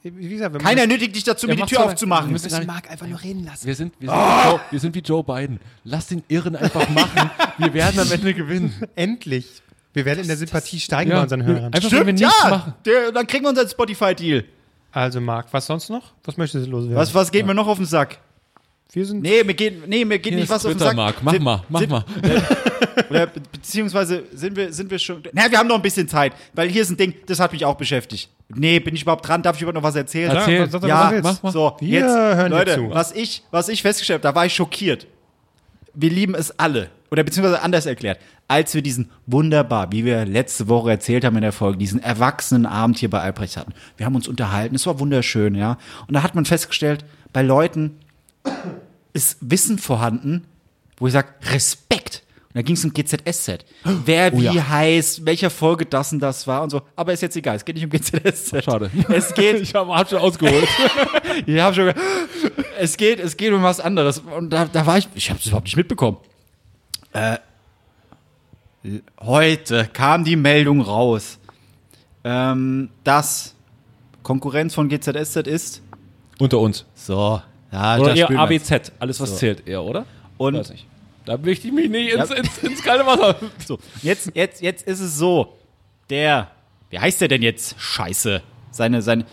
[0.02, 2.26] Wie gesagt, Keiner nötigt dich dazu, Ja, mir die Tür doch- aufzumachen.
[2.28, 3.66] wir müssen Marc einfach nur reden lassen.
[3.66, 5.60] Wir sind, wir, sind wie Joe, wir sind wie Joe Biden.
[5.84, 7.30] Lass den Irren einfach machen.
[7.58, 8.74] Wir werden am Ende gewinnen.
[8.96, 9.62] Endlich.
[9.94, 11.72] Wir werden in der Sympathie steigen bei unseren Hörern.
[11.72, 12.48] Einfach wenn wir Stimmt, nichts ja.
[12.50, 12.74] machen.
[12.84, 14.44] Der, dann kriegen wir unseren Spotify-Deal.
[14.90, 16.12] Also, Marc, was sonst noch?
[16.24, 16.96] Was möchtest du loswerden?
[16.96, 18.18] Was, was geht mir noch auf den Sack?
[18.94, 19.22] Wir sind.
[19.22, 20.94] Nee, mir geht, nee, mir geht nicht was auf den Sack.
[20.94, 21.22] Marc.
[21.22, 22.04] Mach Sind- mal, mach sind, mal.
[23.10, 25.22] Oder be beziehungsweise sind wir, sind wir schon.
[25.32, 27.64] Na, wir haben noch ein bisschen Zeit, weil hier ist ein Ding, das hat mich
[27.64, 28.28] auch beschäftigt.
[28.54, 29.42] Nee, bin ich überhaupt dran?
[29.42, 30.30] Darf ich überhaupt noch was erzählen?
[30.30, 30.88] Ja, Erzähl.
[30.88, 31.24] Ja, willst.
[31.24, 31.52] mach mal.
[31.52, 32.90] So, Wir jetzt, hören Leute, zu.
[32.90, 35.06] was ich, was ich festgestellt habe, da war ich schockiert.
[35.94, 36.90] Wir lieben es alle.
[37.10, 38.18] Oder beziehungsweise anders erklärt.
[38.48, 42.66] Als wir diesen wunderbar, wie wir letzte Woche erzählt haben in der Folge, diesen erwachsenen
[42.66, 43.72] Abend hier bei Albrecht hatten.
[43.96, 45.78] Wir haben uns unterhalten, es war wunderschön, ja.
[46.08, 47.98] Und da hat man festgestellt, bei Leuten
[49.12, 50.44] ist Wissen vorhanden,
[50.96, 52.22] wo ich sage, Respekt.
[52.48, 53.64] Und da ging es um GZSZ.
[54.04, 56.82] Wer wie heißt, welcher Folge das und das war und so.
[56.94, 58.62] Aber ist jetzt egal, es geht nicht um GZSZ.
[58.62, 58.90] Schade.
[59.08, 60.68] Es geht, Ich habe hab schon ausgeholt.
[61.46, 61.92] ich habe schon.
[62.78, 64.18] Es geht, es geht um was anderes.
[64.18, 65.06] Und da, da war ich.
[65.14, 66.16] Ich habe es überhaupt nicht mitbekommen.
[67.12, 67.36] Äh,
[69.20, 71.38] heute kam die Meldung raus,
[72.24, 73.54] ähm, dass
[74.22, 75.82] Konkurrenz von GZSZ ist.
[76.38, 76.86] Unter uns.
[76.94, 77.40] So,
[77.72, 78.30] ja, Oder eher.
[78.30, 78.92] ABZ.
[78.98, 80.04] Alles, was zählt, eher, oder?
[80.36, 80.86] Und- Weiß nicht.
[81.24, 82.34] Da möchte ich mich nicht ins, Ja.
[82.36, 83.36] ins, ins kalte Wasser.
[83.66, 85.56] So, jetzt, jetzt, jetzt ist es so.
[86.10, 86.50] Der,
[86.90, 87.76] wie heißt der denn jetzt?
[87.78, 88.42] Scheiße.
[88.72, 89.24] Seine, seine,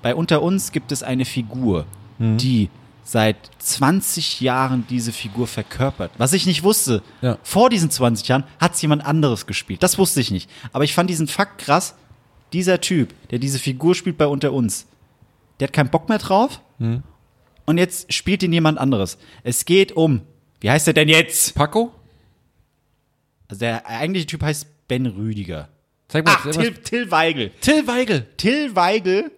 [0.00, 1.84] bei unter uns gibt es eine Figur,
[2.18, 2.70] die
[3.04, 6.10] seit 20 Jahren diese Figur verkörpert.
[6.16, 7.02] Was ich nicht wusste.
[7.20, 7.36] Ja.
[7.42, 9.82] Vor diesen 20 Jahren hat es jemand anderes gespielt.
[9.82, 10.48] Das wusste ich nicht.
[10.72, 11.94] Aber ich fand diesen Fakt krass.
[12.54, 14.86] Dieser Typ, der diese Figur spielt bei Unter uns,
[15.60, 16.60] der hat keinen Bock mehr drauf.
[17.66, 19.18] Und jetzt spielt ihn jemand anderes.
[19.42, 20.22] Es geht um,
[20.60, 21.54] wie heißt er denn jetzt?
[21.54, 21.92] Paco?
[23.48, 25.68] Also der eigentliche Typ heißt Ben Rüdiger.
[26.08, 26.36] Zeig mal.
[26.38, 26.50] Ach.
[26.50, 27.50] Till, Till Weigel.
[27.60, 28.26] Till Weigel.
[28.36, 29.30] Till Weigel,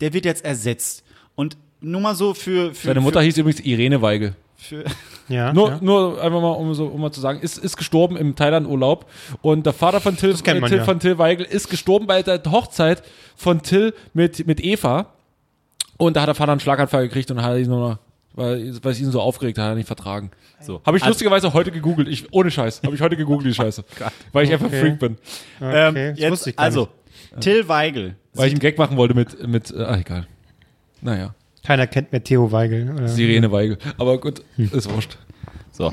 [0.00, 1.04] der wird jetzt ersetzt.
[1.36, 2.74] Und nur mal so für.
[2.74, 4.34] für Seine Mutter hieß übrigens Irene Weigel.
[4.56, 4.84] Für,
[5.28, 5.78] Ja, Nur, ja.
[5.80, 9.08] nur einfach mal, um, so, um mal zu sagen, ist, ist gestorben im Thailand-Urlaub.
[9.40, 10.84] Und der Vater von Till, äh, man Till ja.
[10.84, 13.02] von Till Weigel ist gestorben bei der Hochzeit
[13.36, 15.06] von Till mit, mit Eva.
[16.00, 17.98] Und da hat der Vater einen Schlaganfall gekriegt und hat ihn nur noch,
[18.34, 20.30] weil, weil es ihn so aufgeregt hat, hat er nicht vertragen.
[20.60, 20.80] So.
[20.84, 22.08] Habe ich Also- lustigerweise heute gegoogelt.
[22.08, 22.82] Ich, ohne Scheiß.
[22.84, 23.84] Habe ich heute gegoogelt, die Scheiße.
[24.32, 24.80] weil ich einfach Okay.
[24.80, 25.16] Freak bin.
[25.60, 26.88] Okay, ähm, das jetzt, wusste ich gar also,
[27.32, 27.40] nicht.
[27.42, 28.16] Till Weigel.
[28.34, 30.26] Weil ich einen Gag machen wollte mit, mit äh, ah, egal.
[31.00, 31.34] Naja,
[31.64, 32.90] Keiner kennt mehr Theo Weigel.
[32.90, 33.08] Oder?
[33.08, 33.78] Sirene Weigel.
[33.98, 35.18] Aber gut, ist wurscht.
[35.72, 35.92] So,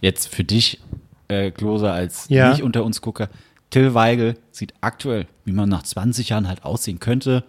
[0.00, 0.80] jetzt für dich,
[1.28, 2.50] äh, Klose, als Ja.
[2.50, 3.28] nicht unter uns Gucker.
[3.70, 7.44] Till Weigel sieht aktuell, wie man nach 20 Jahren halt aussehen könnte,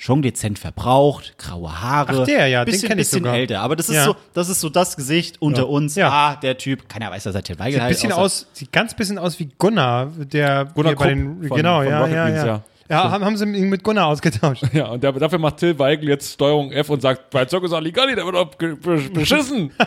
[0.00, 2.20] schon dezent verbraucht, graue Haare.
[2.22, 3.34] Ach, der, ja, den bisschen, kenn ich bisschen sogar.
[3.34, 3.60] älter.
[3.60, 4.04] Aber das ist, Ja.
[4.04, 5.96] so, das ist so das Gesicht unter uns.
[5.96, 6.08] Ja.
[6.10, 8.94] Ah, der Typ, keiner weiß, dass er Till Weigel Sieht, halt bisschen aus, sieht ganz
[8.94, 12.24] bisschen aus wie Gunnar, der Gunnar bei Krupp den, von- genau, von ja, Rocket ja,
[12.26, 12.46] Beans, ja.
[12.46, 12.62] ja.
[12.90, 14.62] Ja, haben, haben sie ihn mit Gunnar ausgetauscht.
[14.72, 18.14] Ja, und der, dafür macht Till Weigel jetzt Steuerung F und sagt, bei Zirkus Aligali,
[18.14, 18.76] der wird doch be-
[19.12, 19.72] beschissen.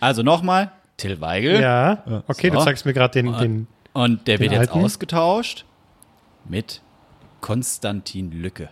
[0.00, 1.60] Also nochmal, Till Weigel.
[1.60, 2.64] Ja, okay, du So.
[2.64, 3.66] zeigst mir gerade den, den.
[3.94, 4.84] Und der wird jetzt alten?
[4.84, 5.64] ausgetauscht
[6.48, 6.82] mit
[7.40, 8.68] Konstantin Lücke.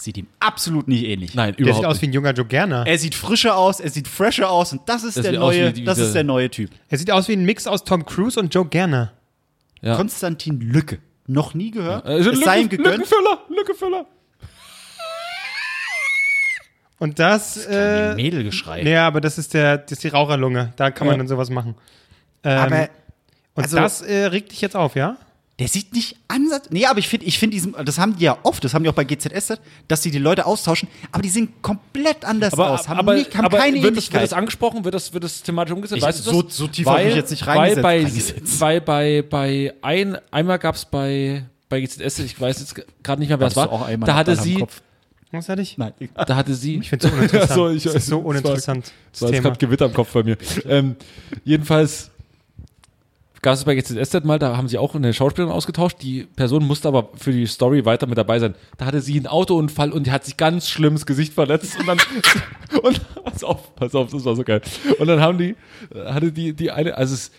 [0.00, 1.34] Sieht ihm absolut nicht ähnlich.
[1.34, 2.02] Nein, Der überhaupt sieht aus nicht.
[2.02, 2.86] wie ein junger Joe Gerner.
[2.86, 5.82] Er sieht frischer aus, er sieht fresher aus und das ist Das der neue, wie
[5.84, 6.70] das ist der neue Typ.
[6.88, 9.12] Er sieht aus wie ein Mix aus Tom Cruise und Joe Gerner.
[9.80, 9.96] Ja.
[9.96, 10.98] Konstantin Lücke.
[11.26, 12.06] Noch nie gehört.
[12.06, 12.96] Äh, also es sei ihm Lücke, gegönnt.
[12.98, 14.06] Lückenfüller, Lückenfüller.
[17.00, 18.82] Und das, äh, Mädelgeschrei.
[18.82, 20.72] ja, aber das ist der, das ist die Raucherlunge.
[20.76, 21.18] Da kann man Ja.
[21.18, 21.76] dann sowas machen.
[22.44, 22.88] Ähm, Aber
[23.54, 25.16] und also- das äh, regt dich jetzt auf, ja?
[25.58, 26.68] Der sieht nicht ansatz.
[26.70, 28.88] Nee, aber ich finde, ich finde diesen, das haben die ja oft, das haben die
[28.90, 29.54] auch bei GZS,
[29.88, 33.44] dass sie die Leute austauschen, aber die sehen komplett anders aus, haben, aber, nicht, haben
[33.46, 34.84] aber keine wird, das, wird das angesprochen?
[34.84, 35.98] Wird das, wird das thematisch umgesetzt?
[35.98, 36.56] Ich- weißt du so- das?
[36.56, 38.60] so tief hab ich mich jetzt nicht weil reingesetzt- bei, reingesetzt.
[38.60, 43.28] Weil bei, bei ein, einmal gab es bei, bei GZS, ich weiß jetzt gerade nicht
[43.28, 44.64] mehr, wer es war, du auch einmal da hatte sie?
[45.32, 45.76] Was hatte ich?
[45.76, 47.50] Nein, da hatte sie, Ich finde es so uninteressant.
[47.54, 48.92] So, ich- das ist so uninteressant.
[49.12, 50.38] Es gerade Gewitter im Kopf bei mir.
[50.66, 50.94] ähm,
[51.44, 52.10] jedenfalls
[53.42, 55.98] gab es bei GZSZ mal, da haben sie auch eine Schauspielerin ausgetauscht.
[56.02, 58.54] Die Person musste aber für die Story weiter mit dabei sein.
[58.76, 61.86] Da hatte sie einen Autounfall und die hat sich ganz schlimm das Gesicht verletzt und
[61.86, 61.98] dann
[62.82, 64.60] und pass auf, pass auf, das war so geil.
[64.98, 65.56] Und dann haben die
[65.94, 67.30] hatte die die eine, also es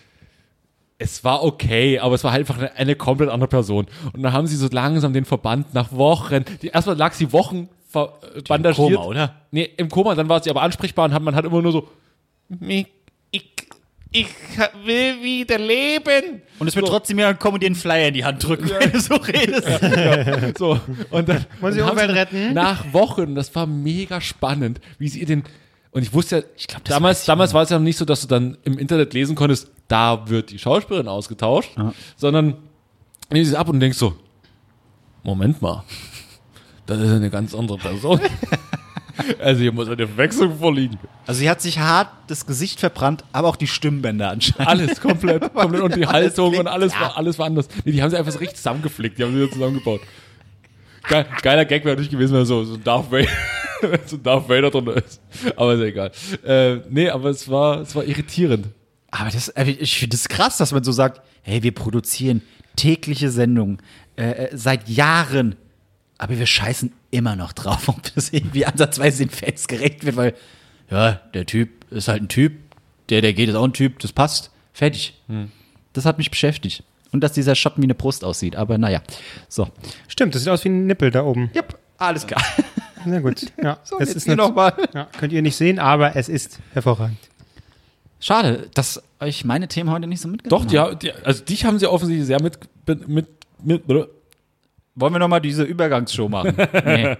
[1.02, 3.88] es war okay, aber es war halt einfach eine, eine komplett andere Person.
[4.14, 7.70] Und dann haben sie so langsam den Verband nach Wochen, die, erstmal lag sie Wochen
[7.88, 8.14] ver,
[8.48, 8.96] bandagiert.
[8.96, 9.36] Koma, oder?
[9.52, 11.88] Nee, im Koma, dann war sie aber ansprechbar und hat, man hat immer nur so,
[12.60, 12.88] ich,
[14.12, 14.28] ich,
[14.86, 16.42] will wieder leben.
[16.58, 18.92] Und es wird trotzdem jemand kommen und dir einen Flyer in die Hand drücken, wenn
[18.92, 19.68] du so redest.
[20.58, 20.80] So,
[21.12, 22.54] und dann Wollen Sie Umwelt retten?
[22.54, 25.44] Nach Wochen, das war mega spannend, wie sie ihr den,
[25.92, 28.06] und ich wusste ja, ich glaub, das damals, damals war es ja noch nicht so,
[28.06, 31.72] dass du dann im Internet lesen konntest, da wird die Schauspielerin ausgetauscht,
[32.18, 32.56] sondern
[33.32, 34.16] nimmst es ab und denkst so,
[35.24, 35.84] Moment mal,
[36.86, 38.20] das ist eine ganz andere Person.
[39.40, 40.98] also hier muss eine Verwechslung vorliegen.
[41.28, 44.68] Also sie hat sich hart das Gesicht verbrannt, aber auch die Stimmbänder anscheinend.
[44.68, 47.02] Alles komplett, komplett und die Alles Haltung und klingt- alles ja.
[47.02, 47.68] war, alles war anders.
[47.86, 50.02] Nee, die haben sie einfach so richtig zusammengeflickt, die haben sie wieder zusammengebaut.
[51.08, 53.28] Geil, geiler Gag wäre natürlich gewesen, wenn so, so ein Darth Vader,
[54.06, 55.22] so Darth Vader drunter ist.
[55.56, 56.12] Aber ist ja egal.
[56.46, 58.68] Äh, nee, aber es war, es war irritierend.
[59.12, 62.42] Aber das, äh, ich finde es krass, dass man so sagt, hey, wir produzieren
[62.76, 63.82] tägliche Sendungen
[64.18, 65.56] äh, äh, seit Jahren,
[66.20, 70.36] aber wir scheißen immer noch drauf, ob das irgendwie ansatzweise den Fans gerecht wird, weil,
[70.92, 72.54] ja, der Typ ist halt ein Typ,
[73.10, 75.20] der, der geht, ist auch ein Typ, das passt, fertig.
[75.94, 76.84] Das hat mich beschäftigt.
[77.12, 79.02] Und dass dieser Schatten wie eine Brust aussieht, aber naja.
[79.48, 79.68] So.
[80.08, 81.50] Stimmt, das sieht aus wie ein Nippel da oben.
[81.56, 82.42] Yep, alles klar.
[83.06, 83.48] Sehr gut.
[83.64, 84.74] Ja, So, es jetzt ist hier eine, noch mal.
[84.94, 87.18] ja, könnt ihr nicht sehen, aber es ist hervorragend.
[88.20, 91.64] Schade, dass euch meine Themen heute nicht so mitgenommen Doch, die, ha- die, also dich
[91.66, 93.28] haben sie offensichtlich sehr mit, mit, mit,
[93.88, 94.10] mit
[94.96, 96.56] Wollen wir noch mal diese Übergangsshow machen?
[96.86, 97.18] nee.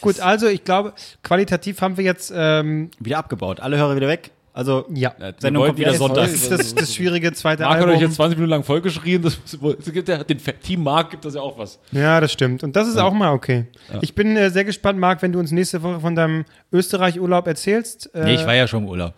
[0.00, 3.60] Gut, also ich glaube, qualitativ haben wir jetzt, ähm, Wieder abgebaut.
[3.60, 4.32] Alle Hörer wieder weg.
[4.54, 5.14] Also, ja.
[5.18, 6.24] wir Sendung kommt wieder Sonntag.
[6.24, 8.02] Das ist das, das schwierige zweite Marc hat euch Album.
[8.02, 9.22] jetzt 20 Minuten lang vollgeschrien.
[9.22, 11.78] Das, das gibt ja, den Team Marc gibt das ja auch was.
[11.90, 12.62] Ja, das stimmt.
[12.62, 13.66] Und das ist auch mal okay.
[14.02, 18.14] Ich bin äh, sehr gespannt, Marc, wenn du uns nächste Woche von deinem Österreich-Urlaub erzählst.
[18.14, 19.14] Äh, nee, ich war ja schon im Urlaub.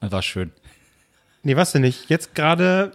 [0.00, 0.52] Das war schön.
[1.42, 2.10] Nee, was denn nicht?
[2.10, 2.92] Jetzt gerade.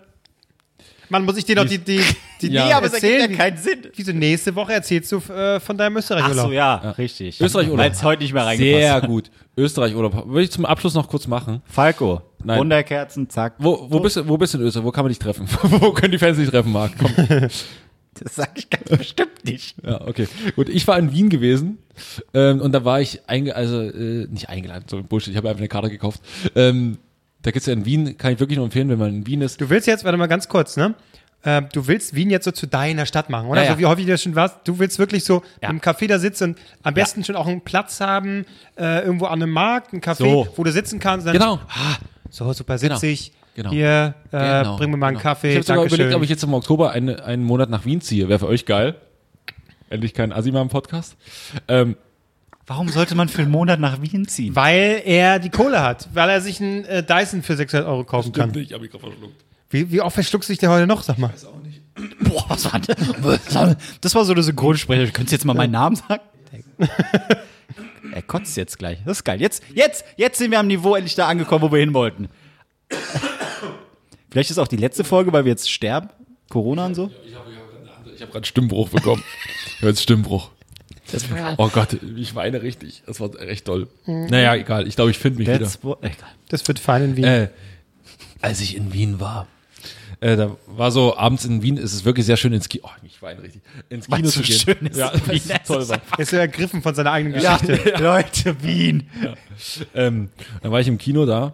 [1.09, 2.01] Mann, muss ich dir noch die, die,
[2.42, 2.66] Die, Ja.
[2.66, 3.80] Nee, aber es ergibt ja keinen Sinn.
[3.96, 6.48] Wieso nächste Woche erzählst du äh, von deinem Ach Österreich-Urlaub?
[6.48, 7.39] so, ja, richtig.
[7.39, 7.84] Österreich oder?
[7.84, 8.82] Weil es heute nicht mehr reingepasst.
[8.82, 9.32] Sehr gut.
[9.58, 11.62] Österreich oder würde ich zum Abschluss noch kurz machen.
[11.66, 12.22] Falco.
[12.44, 12.60] Nein.
[12.60, 13.54] Wunderkerzen, zack.
[13.60, 14.86] Wo, wo, bist du, wo bist du in Österreich?
[14.86, 15.48] Wo kann man dich treffen?
[15.62, 16.94] wo können die Fans dich treffen, Marc?
[16.98, 17.12] Komm.
[18.14, 19.76] Das sag ich ganz bestimmt nicht.
[19.84, 20.28] Ja, okay.
[20.58, 21.78] Gut, ich war in Wien gewesen
[22.34, 25.62] ähm, und da war ich einge also äh, nicht eingeladen, so Bullshit, ich habe einfach
[25.62, 26.22] eine Karte gekauft.
[26.56, 26.98] Ähm,
[27.42, 29.62] da gibt's ja in Wien, kann ich wirklich nur empfehlen, wenn man in Wien ist.
[29.62, 30.94] Du willst jetzt, warte mal ganz kurz, ne?
[31.44, 33.62] Äh, du willst Wien jetzt so zu deiner Stadt machen, oder?
[33.62, 33.74] Ja, ja.
[33.74, 34.58] So wie häufig du das schon warst.
[34.66, 38.00] Du willst wirklich so im Café da sitzen und am besten schon auch einen Platz
[38.00, 38.46] haben,
[38.78, 40.48] äh, irgendwo an einem Markt, ein Café, So.
[40.56, 41.26] wo du sitzen kannst.
[41.26, 41.60] Dann, Genau.
[41.70, 41.98] Ah,
[42.30, 43.12] so, super, sitze Genau.
[43.14, 43.32] ich.
[43.56, 43.70] Genau.
[43.72, 45.24] Hier, äh, Genau, bring mir mal einen genau.
[45.30, 45.50] Kaffee.
[45.50, 48.30] Ich habe sogar überlegt, ob ich jetzt im Oktober eine, einen Monat nach Wien ziehe.
[48.30, 48.96] Wäre für euch geil.
[49.89, 51.18] Endlich kein Asima im Podcast.
[51.68, 51.98] Ähm,
[52.68, 54.56] Warum sollte man für einen Monat nach Wien ziehen?
[54.56, 58.32] Weil er die Kohle hat, weil er sich einen äh, Dyson für 600 Euro kaufen
[58.32, 58.56] kann.
[58.56, 59.44] ich habe mich gerade verschluckt.
[59.72, 61.34] Wie, wie oft verschluckst du dich der heute noch, sag mal?
[62.19, 63.76] Boah, was war das?
[64.01, 65.05] Das war so eine Synchronsprecher.
[65.11, 66.22] Könntest du jetzt mal meinen Namen sagen?
[68.13, 68.99] er kotzt jetzt gleich.
[69.05, 69.39] Das ist geil.
[69.39, 72.30] Jetzt, jetzt, jetzt sind wir am Niveau endlich da angekommen, wo wir hin wollten.
[74.30, 76.09] Vielleicht ist auch die letzte Folge, weil wir jetzt sterben.
[76.49, 77.11] Corona und so.
[77.26, 77.49] Ich habe
[78.19, 79.24] hab gerade Stimmbruch bekommen.
[79.65, 80.51] Ich habe jetzt Stimmbruch.
[81.57, 83.01] Oh Gott, ich weine richtig.
[83.07, 83.88] Das war echt toll.
[84.05, 84.88] Naja, egal.
[84.88, 85.57] Ich glaube, ich finde mich wieder.
[85.57, 86.30] That's what, egal.
[86.49, 87.24] Das wird fein in Wien.
[87.26, 87.47] Äh,
[88.41, 89.47] als ich in Wien war.
[90.22, 92.84] Äh, da war so, abends in Wien ist es wirklich sehr schön ins Kino.
[92.86, 93.63] Oh, ich weine richtig.
[93.89, 94.59] Ins Kino zu so gehen.
[94.59, 95.36] schön ist ja, Wien.
[95.36, 95.99] ist toll war.
[96.11, 97.95] Er ist ergriffen von seiner eigenen Geschichte.
[97.99, 99.09] Leute, Wien.
[99.95, 100.30] Ähm,
[100.61, 101.53] dann war ich im Kino da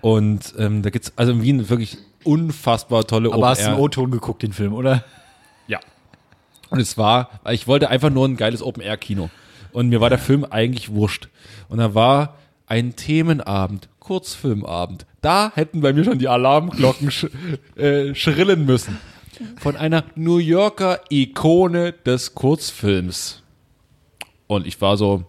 [0.00, 3.78] und ähm, da gibt's also in Wien wirklich unfassbar tolle Aber hast du einen.
[3.78, 5.04] O-Ton geguckt, den Film, oder?
[5.68, 5.78] Ja.
[6.70, 9.30] Und es war, ich wollte einfach nur ein geiles Open Air Kino
[9.70, 11.28] und mir war der Film eigentlich wurscht.
[11.68, 12.34] Und da war
[12.68, 15.06] ein Themenabend, Kurzfilmabend.
[15.20, 17.26] Da hätten bei mir schon die Alarmglocken sch
[17.76, 18.98] äh, schrillen müssen.
[19.56, 23.42] Von einer New Yorker Ikone des Kurzfilms.
[24.46, 25.24] Und ich war so,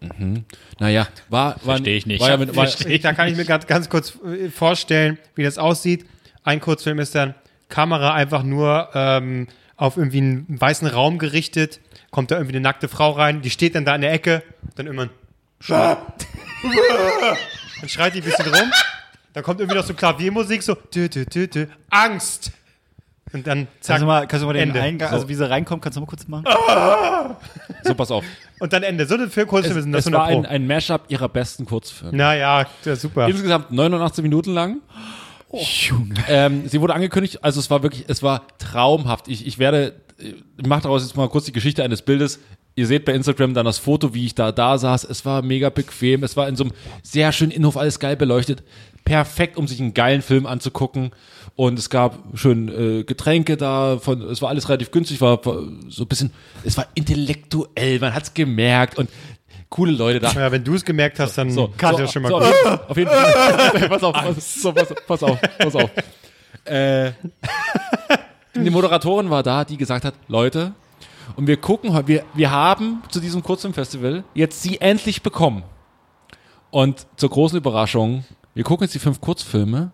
[0.00, 0.44] mhm.
[0.78, 2.20] naja, war, war, Versteh ich nicht.
[2.20, 5.42] War ja mit, war, Ich, da kann ich mir ganz, ganz kurz äh, vorstellen, wie
[5.44, 6.06] das aussieht.
[6.44, 7.34] Ein Kurzfilm ist dann
[7.68, 11.80] Kamera einfach nur ähm, auf irgendwie einen weißen Raum gerichtet,
[12.10, 14.42] kommt da irgendwie eine nackte Frau rein, die steht dann da in der Ecke,
[14.74, 15.10] dann immer ein
[15.68, 15.96] dann
[17.88, 18.70] schreit die ein bisschen rum,
[19.32, 22.52] dann kommt irgendwie noch so Klaviermusik, so tü, tü, tü, tü, Angst.
[23.32, 24.82] Und dann zack, Kannst du mal, kannst du mal den Ende.
[24.82, 25.14] Eingang, So.
[25.14, 26.44] also wie sie reinkommt, kannst du mal kurz machen?
[27.82, 28.24] so pass auf.
[28.60, 29.06] und dann Ende.
[29.06, 32.14] So eine Kurzfilme Es, sind das es war 100 ein, ein Mashup ihrer besten Kurzfilme.
[32.14, 33.26] Naja, ist super.
[33.28, 34.80] Insgesamt 89 Minuten lang.
[35.50, 36.14] Junge.
[36.28, 39.28] Ähm, sie wurde angekündigt, also es war wirklich, es war traumhaft.
[39.28, 42.38] Ich, ich werde, ich mache daraus jetzt mal kurz die Geschichte eines Bildes.
[42.74, 45.04] Ihr seht bei Instagram dann das Foto, wie ich da da saß.
[45.04, 46.22] Es war mega bequem.
[46.24, 48.62] Es war in so einem sehr schönen Innenhof, alles geil beleuchtet.
[49.04, 51.10] Perfekt, um sich einen geilen Film anzugucken.
[51.54, 53.98] Und es gab schön äh, Getränke da.
[53.98, 56.32] Von, es war alles relativ günstig, war, war so ein bisschen,
[56.64, 57.98] es war intellektuell.
[57.98, 59.10] Man hat's gemerkt und
[59.68, 60.32] coole Leute da.
[60.32, 62.80] Ja, wenn du es gemerkt hast, dann So, kann so, das schon mal so, gut.
[62.88, 63.88] Auf jeden Fall.
[63.88, 65.90] pass auf, pass, so, pass, pass auf, pass auf.
[66.64, 67.12] Äh,
[68.54, 70.72] die Moderatorin war da, die gesagt hat, Leute,
[71.36, 75.62] und wir gucken, wir, wir haben zu diesem Kurzfilmfestival jetzt sie endlich bekommen.
[76.70, 78.24] Und zur großen Überraschung,
[78.54, 79.92] wir gucken jetzt die fünf Kurzfilme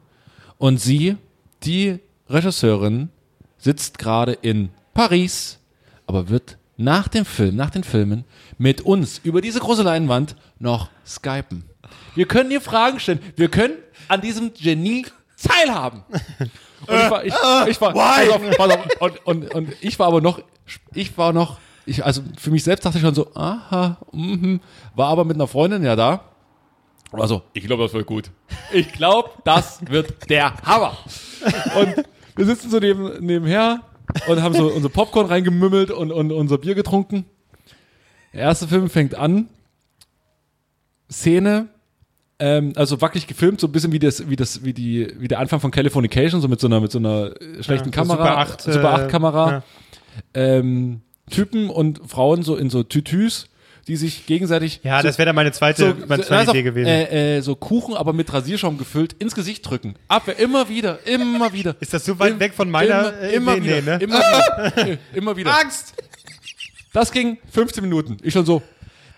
[0.59, 1.17] und sie,
[1.65, 3.11] die Regisseurin,
[3.57, 5.59] sitzt gerade in Paris,
[6.07, 8.25] aber wird nach dem Film, nach den Filmen
[8.57, 11.65] mit uns über diese große Leinwand noch skypen.
[12.15, 13.21] Wir können ihr Fragen stellen.
[13.37, 13.75] Wir können
[14.07, 15.07] an diesem Genie
[15.43, 16.03] teilhaben.
[16.87, 17.35] Und ich war, ich,
[17.69, 20.41] ich war, pass auf, pass auf, und, und, und ich war aber noch,
[20.95, 24.61] ich war noch, ich, also für mich selbst dachte ich schon so, aha, mhm,
[24.95, 26.21] war aber mit einer Freundin ja da.
[27.13, 28.31] Also, ich glaube, das wird gut.
[28.73, 30.97] Ich glaube, das wird der Hammer.
[31.81, 32.05] Und
[32.37, 33.81] wir sitzen so neben, nebenher
[34.29, 37.25] und haben so unser Popcorn reingemümmelt und, und unser Bier getrunken.
[38.33, 39.49] Der erste Film fängt an.
[41.11, 41.69] Szene,
[42.41, 45.41] ähm, also wackelig gefilmt, so ein bisschen wie das, wie das, wie die, wie der
[45.41, 48.17] Anfang von Californication, so mit so einer, mit so einer äh, schlechten Ja, so Kamera,
[48.17, 49.63] Super 8, Super 8 äh, Kamera, ja.
[50.35, 53.49] ähm, Typen und Frauen so in so Tütüs,
[53.89, 56.63] die sich gegenseitig Ja, so, das wäre dann meine zweite, meine so, zweite also, Idee
[56.63, 56.89] gewesen.
[56.89, 59.95] Äh, äh, so Kuchen, aber mit Rasierschaum gefüllt, ins Gesicht drücken.
[60.09, 61.75] Abwehr, immer wieder, immer wieder.
[61.81, 63.83] ist das so weit weg von meiner immer, äh, immer Idee?
[63.83, 64.05] wieder, Nee, ne?
[64.05, 65.59] immer wieder, immer wieder.
[65.59, 65.95] Angst!
[66.93, 68.17] Das ging 15 Minuten.
[68.23, 68.63] Ich schon so,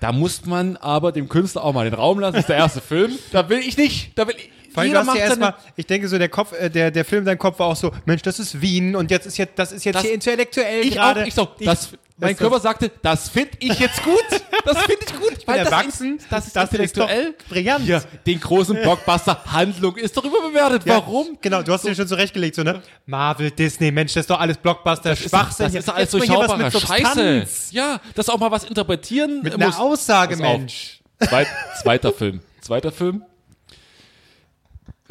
[0.01, 2.35] da muss man aber dem Künstler auch mal den Raum lassen.
[2.35, 3.13] Das ist der erste Film.
[3.33, 6.09] Da will ich nicht, da will ich, Vor allem, du hast ja erstmal, ich denke
[6.09, 8.61] so, der Kopf, äh, der, der Film, dein Kopf war auch so, Mensch, das ist
[8.61, 11.23] Wien und jetzt ist jetzt, das ist jetzt Das- hier intellektuell Ich gerade.
[11.23, 14.15] auch, ich so, das, mein das- Körper sagte, das finde ich jetzt gut.
[14.63, 15.33] Das finde ich gut.
[15.39, 17.33] Ich bin erwachsen, Das, das ist das ist intellektuell.
[17.39, 17.85] doch brillant.
[17.85, 20.85] Hier, den großen Blockbuster Handlung ist doch überbewertet.
[20.85, 21.39] Ja, Warum?
[21.41, 22.83] Genau, du hast dir schon zurechtgelegt, so, ne?
[23.07, 25.67] Marvel, Disney, Mensch, das ist doch alles Blockbuster, Das ist Schwachsinn.
[25.67, 27.47] Das ist doch alles durchschaubarer mit Scheiße.
[27.71, 29.79] Ja, dass auch mal was interpretieren Mit einer muss.
[29.79, 30.59] Aussage, Pass auf.
[30.59, 31.01] Mensch.
[31.27, 31.47] Zweit,
[31.83, 32.41] zweiter Film.
[32.61, 33.25] Zweiter Film.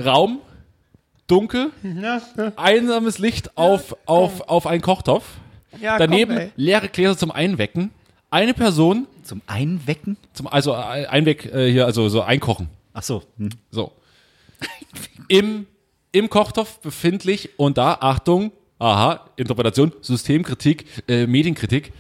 [0.03, 0.39] Raum,
[1.27, 2.51] dunkel, Ja, ja.
[2.55, 5.25] einsames Licht auf, auf, auf einen Kochtopf.
[5.79, 7.91] Ja, Daneben komm, leere Gläser zum Einwecken.
[8.31, 10.17] Eine Person, Zum Einwecken?
[10.33, 12.69] zum, also äh, Einweck äh, hier, also so einkochen.
[12.93, 13.23] Ach so.
[13.37, 13.49] Hm.
[13.71, 13.91] So.
[15.27, 15.67] Im,
[16.11, 21.91] Im Kochtopf befindlich und da, Achtung, aha, Interpretation, Systemkritik, äh, Medienkritik,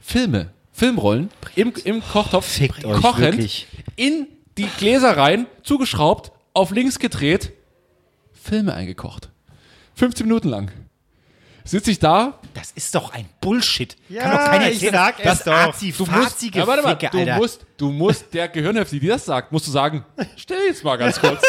[0.00, 6.98] Filme, Filmrollen im, im Kochtopf Fickt euch kochend in die Gläser rein, zugeschraubt, auf links
[6.98, 7.52] gedreht,
[8.32, 9.30] Filme eingekocht.
[9.94, 10.70] 15 Minuten lang.
[11.64, 13.94] Sitze ich da, Das ist doch ein Bullshit.
[14.08, 15.52] Ja, Kann doch keiner ich erzählen, sag das es doch.
[15.52, 17.36] Azi, du musst, ja, warte mal, Geficke, du Alter.
[17.36, 20.04] musst, du musst der Gehirnhälfte, die das sagt, musst du sagen,
[20.36, 21.42] stell jetzt mal ganz kurz.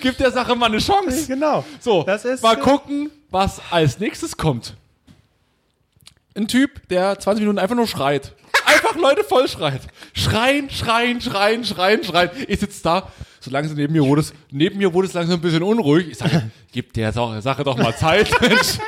[0.00, 1.26] Gib der Sache mal eine Chance.
[1.26, 1.64] Genau.
[1.80, 4.74] So, Das ist, mal gucken, was als nächstes kommt.
[6.36, 8.34] Ein Typ, der 20 Minuten einfach nur schreit.
[8.66, 9.80] Einfach Leute voll schreit.
[10.12, 12.30] Schreien, schreien, schreien, schreien, schreien.
[12.46, 13.10] Ich sitze da,
[13.46, 16.08] so langsam neben mir wurde es, neben mir wurde es langsam ein bisschen unruhig.
[16.10, 18.78] Ich sage, gib der Sache doch mal Zeit, Mensch.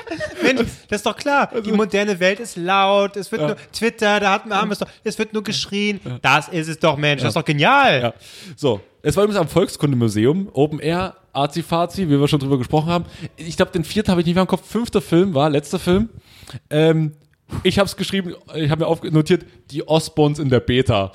[0.43, 1.49] Mensch, das ist doch klar.
[1.51, 3.17] Also Die moderne Welt ist laut.
[3.17, 4.89] Es wird nur Twitter, da hatten wir haben wir es doch.
[5.05, 6.01] Es wird nur geschrien.
[6.23, 7.23] Das ist es doch, Mensch.
[7.23, 8.03] Das ist doch genial.
[8.03, 8.15] Ja.
[8.57, 13.05] So, es war übrigens am Volkskundemuseum, Open Air, Azi-Fazi, wie wir schon drüber gesprochen haben.
[13.37, 14.69] Ich glaube, den vierten habe ich nicht mehr im Kopf.
[14.69, 16.09] Fünfter Film war, letzter Film.
[16.69, 17.13] Ähm,
[17.63, 21.13] ich habe es geschrieben, ich habe mir aufnotiert, die Osborns in der Beta.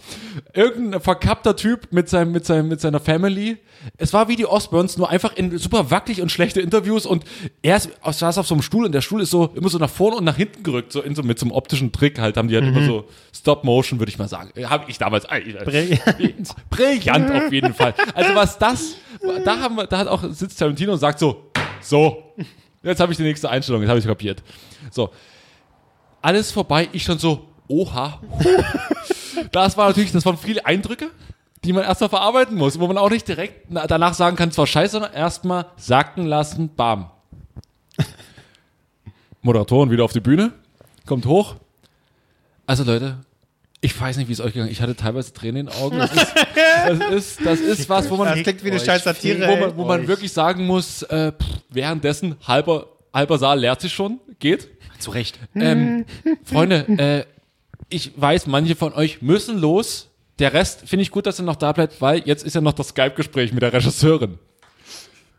[0.53, 3.57] Irgendein verkappter Typ mit, seinem, mit, seinem, mit seiner Family.
[3.97, 7.23] Es war wie die Osborns, nur einfach in super wackelig und schlechte Interviews und
[7.61, 9.89] er ist, saß auf so einem Stuhl und der Stuhl ist so immer so nach
[9.89, 12.47] vorne und nach hinten gerückt, so, in so mit so einem optischen Trick halt, haben
[12.47, 13.05] die halt immer so
[13.35, 14.51] Stop Motion, würde ich mal sagen.
[14.69, 15.25] Habe ich damals.
[15.25, 16.55] äh, Brillant.
[16.69, 17.93] Brillant auf jeden Fall.
[18.13, 18.95] Also was das,
[19.43, 22.33] da haben wir, da hat auch sitzt Tarantino und sagt so, so,
[22.81, 24.41] jetzt habe ich die nächste Einstellung, jetzt habe ich kapiert.
[24.91, 25.09] So,
[26.23, 28.19] alles vorbei, ich schon so, oha.
[29.51, 31.09] Das war natürlich, das waren viele Eindrücke,
[31.63, 34.57] die man erstmal verarbeiten muss, wo man auch nicht direkt na- danach sagen kann, es
[34.57, 37.11] war scheiße, sondern erstmal sacken lassen, bam.
[39.41, 40.53] Moderatoren wieder auf die Bühne,
[41.05, 41.55] kommt hoch.
[42.65, 43.17] Also Leute,
[43.81, 44.77] ich weiß nicht, wie es euch gegangen ist.
[44.77, 45.97] Ich hatte teilweise Tränen in den Augen.
[45.97, 46.35] Das ist,
[46.87, 49.45] das ist, das ist was, wo man, Das klingt wie eine scheiß Satire.
[49.49, 53.93] wo man, wo man wirklich sagen muss, äh, pff, währenddessen halber, halber Saal leert sich
[53.93, 54.69] schon, geht.
[55.03, 55.39] Zu Recht.
[55.55, 56.05] Ähm,
[56.43, 57.25] Freunde, äh,
[57.89, 60.09] ich weiß, manche von euch müssen los.
[60.39, 62.73] Der Rest finde ich gut, dass er noch da bleibt, weil jetzt ist ja noch
[62.73, 64.39] das Skype-Gespräch mit der Regisseurin.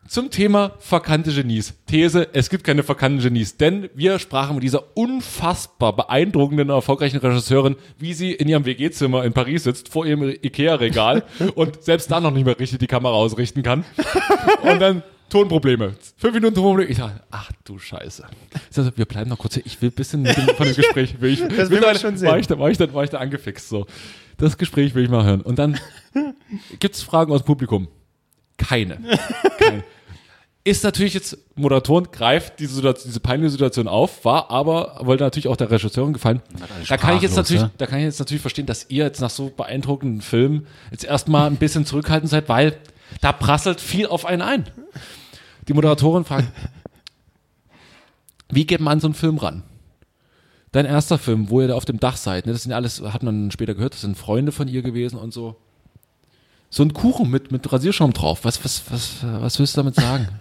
[0.08, 1.74] Zum Thema verkannte Genies.
[1.86, 7.76] These, es gibt keine verkannten Genies, denn wir sprachen mit dieser unfassbar beeindruckenden, erfolgreichen Regisseurin,
[7.98, 11.24] wie sie in ihrem WG-Zimmer in Paris sitzt, vor ihrem Ikea-Regal
[11.54, 13.84] und selbst da noch nicht mehr richtig die Kamera ausrichten kann.
[14.62, 15.94] Und dann Tonprobleme.
[16.16, 16.90] Fünf Minuten Tonprobleme.
[16.90, 18.24] Ich sage, ach du Scheiße.
[18.54, 19.66] Ich sag so, wir bleiben noch kurz hier.
[19.66, 21.20] Ich will ein bisschen mit dem, von dem Gespräch.
[21.20, 22.28] Will ich, Das will man schon sehen.
[22.28, 23.68] War ich, da, war, ich da, war ich da angefixt.
[23.68, 23.86] So.
[24.36, 25.40] Das Gespräch will ich mal hören.
[25.40, 25.80] Und dann
[26.78, 27.88] gibt es Fragen aus dem Publikum.
[28.56, 28.98] Keine.
[29.58, 29.84] Keine.
[30.66, 35.46] Ist natürlich jetzt, Moderatoren greift diese, Situation, diese peinliche Situation auf, war aber, wollte natürlich
[35.46, 36.40] auch der Regisseurin gefallen.
[36.88, 37.70] Da kann ich jetzt natürlich, ne?
[37.76, 41.48] da kann ich jetzt natürlich verstehen, dass ihr jetzt nach so beeindruckenden Filmen jetzt erstmal
[41.48, 42.78] ein bisschen zurückhaltend seid, weil
[43.20, 44.64] da prasselt viel auf einen ein.
[45.68, 46.48] Die Moderatorin fragt,
[48.50, 49.64] wie geht man an so einen Film ran?
[50.72, 53.02] Dein erster Film, wo ihr da auf dem Dach seid, ne, das sind ja alles,
[53.02, 55.56] hat man später gehört, das sind Freunde von ihr gewesen und so.
[56.74, 58.40] So ein Kuchen mit, mit Rasierschaum drauf.
[58.42, 60.28] Was, was, was, was willst du damit sagen?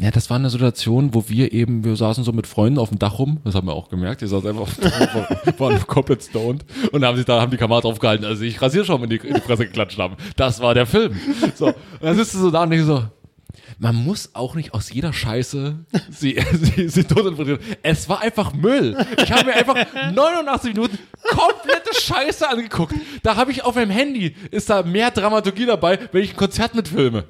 [0.00, 3.00] Ja, das war eine Situation, wo wir eben, wir saßen so mit Freunden auf dem
[3.00, 6.22] Dach rum, das haben wir auch gemerkt, ihr saß einfach auf dem Dach, waren komplett
[6.22, 9.16] stoned und haben sich da, haben die Kamera drauf gehalten, also ich Rasierschaum in die,
[9.16, 10.14] in die Fresse geklatscht haben.
[10.36, 11.18] Das war der Film.
[11.56, 13.02] So, und dann sitzt du so da und denkst so,
[13.78, 15.76] man muss auch nicht aus jeder Scheiße
[16.10, 17.60] sie, sie, sie tot interpretieren.
[17.82, 18.96] Es war einfach Müll.
[19.22, 19.76] Ich habe mir einfach
[20.12, 22.94] 89 Minuten komplette Scheiße angeguckt.
[23.22, 26.74] Da habe ich auf meinem Handy, ist da mehr Dramaturgie dabei, wenn ich ein Konzert
[26.74, 27.24] mitfilme.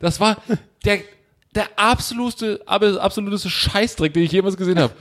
[0.00, 0.36] Das war
[0.84, 1.00] der,
[1.54, 4.92] der absolute, absoluteste Scheißdreck, den ich jemals gesehen habe.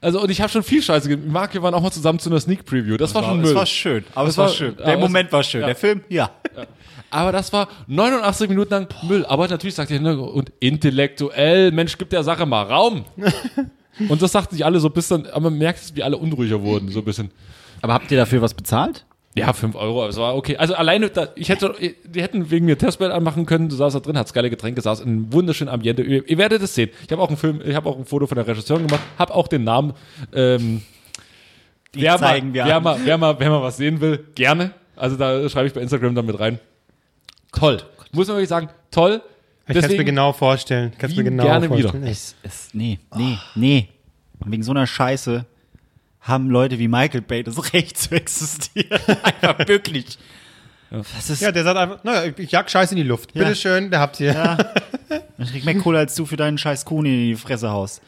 [0.00, 1.30] Also, und ich habe schon viel Scheiße gesehen.
[1.30, 2.96] Marc, wir waren auch mal zusammen zu einer Sneak Preview.
[2.96, 3.54] Das, war schon Es Müll.
[3.54, 4.04] war schön.
[4.14, 4.74] Aber Das es war war- schön.
[4.78, 5.60] ja, Der es- Moment war schön.
[5.60, 5.66] ja.
[5.68, 6.30] Der Film, ja.
[7.16, 9.24] Aber das war 89 Minuten lang Müll.
[9.24, 13.06] Aber natürlich sagt der Hintergrund, und intellektuell, Mensch, gibt der Sache mal Raum.
[14.10, 16.90] und das sagten sich alle so bis dann, aber man merkt, wie alle unruhiger wurden,
[16.90, 17.30] so ein bisschen.
[17.80, 19.06] Aber habt ihr dafür was bezahlt?
[19.34, 20.58] Ja, 5 Euro, es war okay.
[20.58, 24.00] Also alleine, da, ich hätte, die hätten wegen mir Testbild anmachen können, du saß da
[24.00, 26.02] drin, hat's geile Getränke, saß in einem wunderschönen Ambiente.
[26.02, 26.90] Ihr, ihr werdet es sehen.
[27.06, 29.34] Ich habe auch einen Film, ich habe auch ein Foto von der Regisseurin gemacht, habe
[29.34, 29.94] auch den Namen.
[30.34, 30.82] Ähm,
[31.94, 32.82] Die wer, mal, zeigen wir wer, an.
[32.82, 34.72] mal, wer, mal, wer mal was sehen will, gerne.
[34.96, 36.58] Also da schreibe ich bei Instagram dann mit rein.
[37.56, 37.82] Toll.
[38.12, 39.22] Muss man wirklich sagen, toll.
[39.68, 40.92] Ich kann es mir genau vorstellen.
[40.96, 41.88] Kann's mir genau gerne wieder.
[41.88, 42.06] vorstellen.
[42.06, 43.88] Es, es, nee, nee, nee.
[44.38, 45.44] Und wegen so einer Scheiße
[46.20, 49.00] haben Leute wie Michael Bay das Recht zu existieren.
[49.22, 50.18] Einfach wirklich.
[50.90, 53.34] Das ist, Ja, der sagt einfach, naja, ich jag Scheiß in die Luft.
[53.34, 53.42] Ja.
[53.42, 54.56] Bitteschön, da habt ihr.
[55.38, 58.00] ich krieg mehr Kohle als du für deinen scheiß Kuhn in die Fresse haust.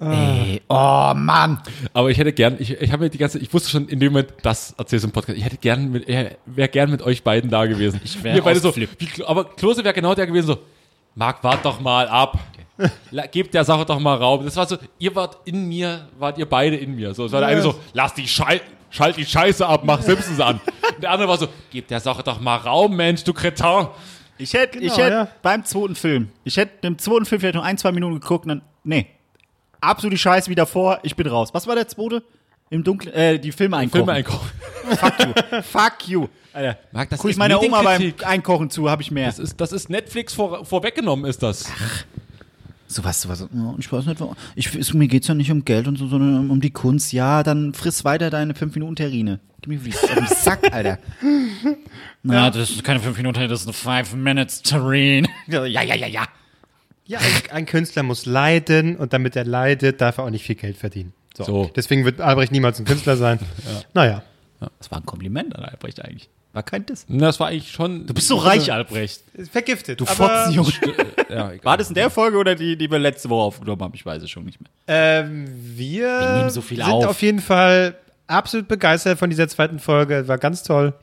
[0.00, 1.60] Ey, oh Mann.
[1.92, 4.12] Aber ich hätte gern, ich, ich habe mir die ganze, ich wusste schon in dem
[4.12, 5.38] Moment, das erzählst du im Podcast.
[5.38, 8.00] Ich hätte gern mit, wäre gern mit euch beiden da gewesen.
[8.04, 8.88] Ich wär beide so, wie,
[9.24, 10.58] aber Klose wäre genau der gewesen so,
[11.14, 12.38] Marc, wart doch mal ab.
[13.12, 14.44] La, gebt der Sache doch mal Raum.
[14.44, 17.14] Das war so, ihr wart in mir, wart ihr beide in mir.
[17.14, 18.60] So, es war der eine so, lass die Schei
[18.94, 20.60] schalt die Scheiße ab, mach Simpsons an.
[20.94, 23.88] Und der andere war so, gebt der Sache doch mal Raum, Mensch, du Kretin.
[24.38, 25.28] Ich hätte ich Genau, hätte ja.
[25.42, 28.48] beim zweiten Film, ich hätte im zweiten Film vielleicht noch ein, zwei Minuten geguckt und
[28.50, 29.06] dann, nee.
[29.84, 31.50] Absolut die Scheiße wie davor, ich bin raus.
[31.52, 32.22] Was war der zweite?
[32.70, 34.04] Im Dunkeln, äh, die Filme einkochen.
[34.04, 34.50] Filme einkaufen.
[34.96, 35.62] Fuck you.
[35.62, 36.28] Fuck you.
[36.52, 36.78] Alter.
[36.92, 38.14] Marc, das Guck ich meiner Oma beim.
[38.24, 39.26] Einkochen zu, habe ich mehr.
[39.26, 41.66] Das ist, das ist Netflix vor, vorweggenommen, ist das.
[42.86, 43.46] Sowas, sowas.
[43.52, 44.22] Ja, ich weiß nicht,
[44.54, 47.12] ich, es, mir geht's ja nicht um Geld und so, sondern um, um die Kunst.
[47.12, 49.40] Ja, dann friss weiter deine 5 Minuten Terrine.
[49.60, 50.98] Gib mir wie auf den Sack, Alter.
[52.22, 55.28] Na, das ist keine 5 Minuten, das ist eine 5 Minutes Terrine.
[55.48, 56.26] Ja, ja, ja, ja.
[57.06, 60.54] Ja, ein, ein Künstler muss leiden und damit er leidet, darf er auch nicht viel
[60.54, 61.12] Geld verdienen.
[61.36, 61.44] So.
[61.44, 61.70] So.
[61.74, 63.38] Deswegen wird Albrecht niemals ein Künstler sein.
[63.94, 64.22] Naja.
[64.78, 66.30] Das war ein Kompliment an Albrecht eigentlich.
[66.54, 67.04] War kein Diss.
[67.08, 68.06] Das war eigentlich schon.
[68.06, 69.22] Du bist so reich, Albrecht.
[69.50, 70.00] Vergiftet.
[70.00, 70.70] Du Fotzenjunge.
[71.28, 71.52] Ja.
[71.64, 73.92] War das in der Folge oder die, die wir letzte Woche aufgenommen haben?
[73.94, 74.70] Ich weiß es schon nicht mehr.
[74.86, 77.06] Ähm, wir, Wir nehmen so viel sind auf.
[77.06, 77.96] auf jeden Fall
[78.28, 80.28] absolut begeistert von dieser zweiten Folge.
[80.28, 80.94] War ganz toll.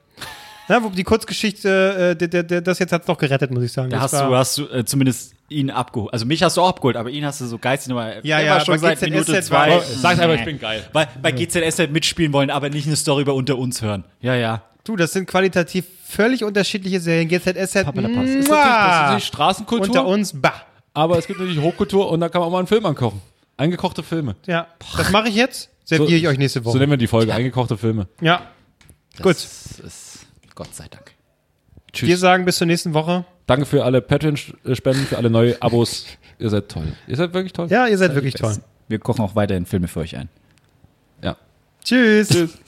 [0.72, 3.89] Ja, wo die Kurzgeschichte, äh, der, der, das jetzt hat's noch gerettet, muss ich sagen.
[3.89, 6.13] Da Das hast du, hast du äh, zumindest ihn abgeholt.
[6.13, 8.22] Also mich hast du auch abgeholt, aber ihn hast du so geistig nochmal.
[8.24, 9.82] Ja, ja, schon bei seit GZSZ Minute zwei.
[9.82, 10.88] Sag's einfach, ich bin geil.
[10.93, 14.05] Weil bei GZS halt mitspielen wollen, aber nicht eine Story über unter uns hören.
[14.22, 14.63] Ja, ja.
[14.86, 17.28] Du, das sind qualitativ völlig unterschiedliche Serien.
[17.28, 18.28] GZS hat Papa, der Pass.
[18.28, 20.53] Das ist natürlich, das ist natürlich Straßenkultur, unter uns, bah.
[20.93, 23.22] aber es gibt natürlich Hochkultur und da kann man auch mal einen Film ankochen.
[23.57, 24.38] Eingekochte Filme.
[24.47, 25.69] Ja, das mache ich jetzt.
[25.84, 26.74] Serviere ich euch nächste Woche.
[26.74, 28.07] So nennen wir die Folge, eingekochte Filme.
[28.22, 28.41] ja,
[29.22, 29.36] gut.
[29.36, 30.11] Das ist,
[30.62, 31.12] Gott sei Dank.
[31.91, 32.07] Tschüss.
[32.07, 33.26] Wir sagen bis zur nächsten Woche.
[33.47, 36.05] Danke für alle Patreon-Spenden, für alle neue Abos.
[36.38, 36.93] Ihr seid toll.
[37.07, 37.68] Ihr seid wirklich toll.
[37.70, 38.55] Ja, ihr seid wirklich toll.
[38.88, 40.30] Wir kochen auch weiterhin Filme für euch ein.
[41.24, 41.36] ja.
[41.84, 42.30] Tschüss.
[42.30, 42.59] Tschüss.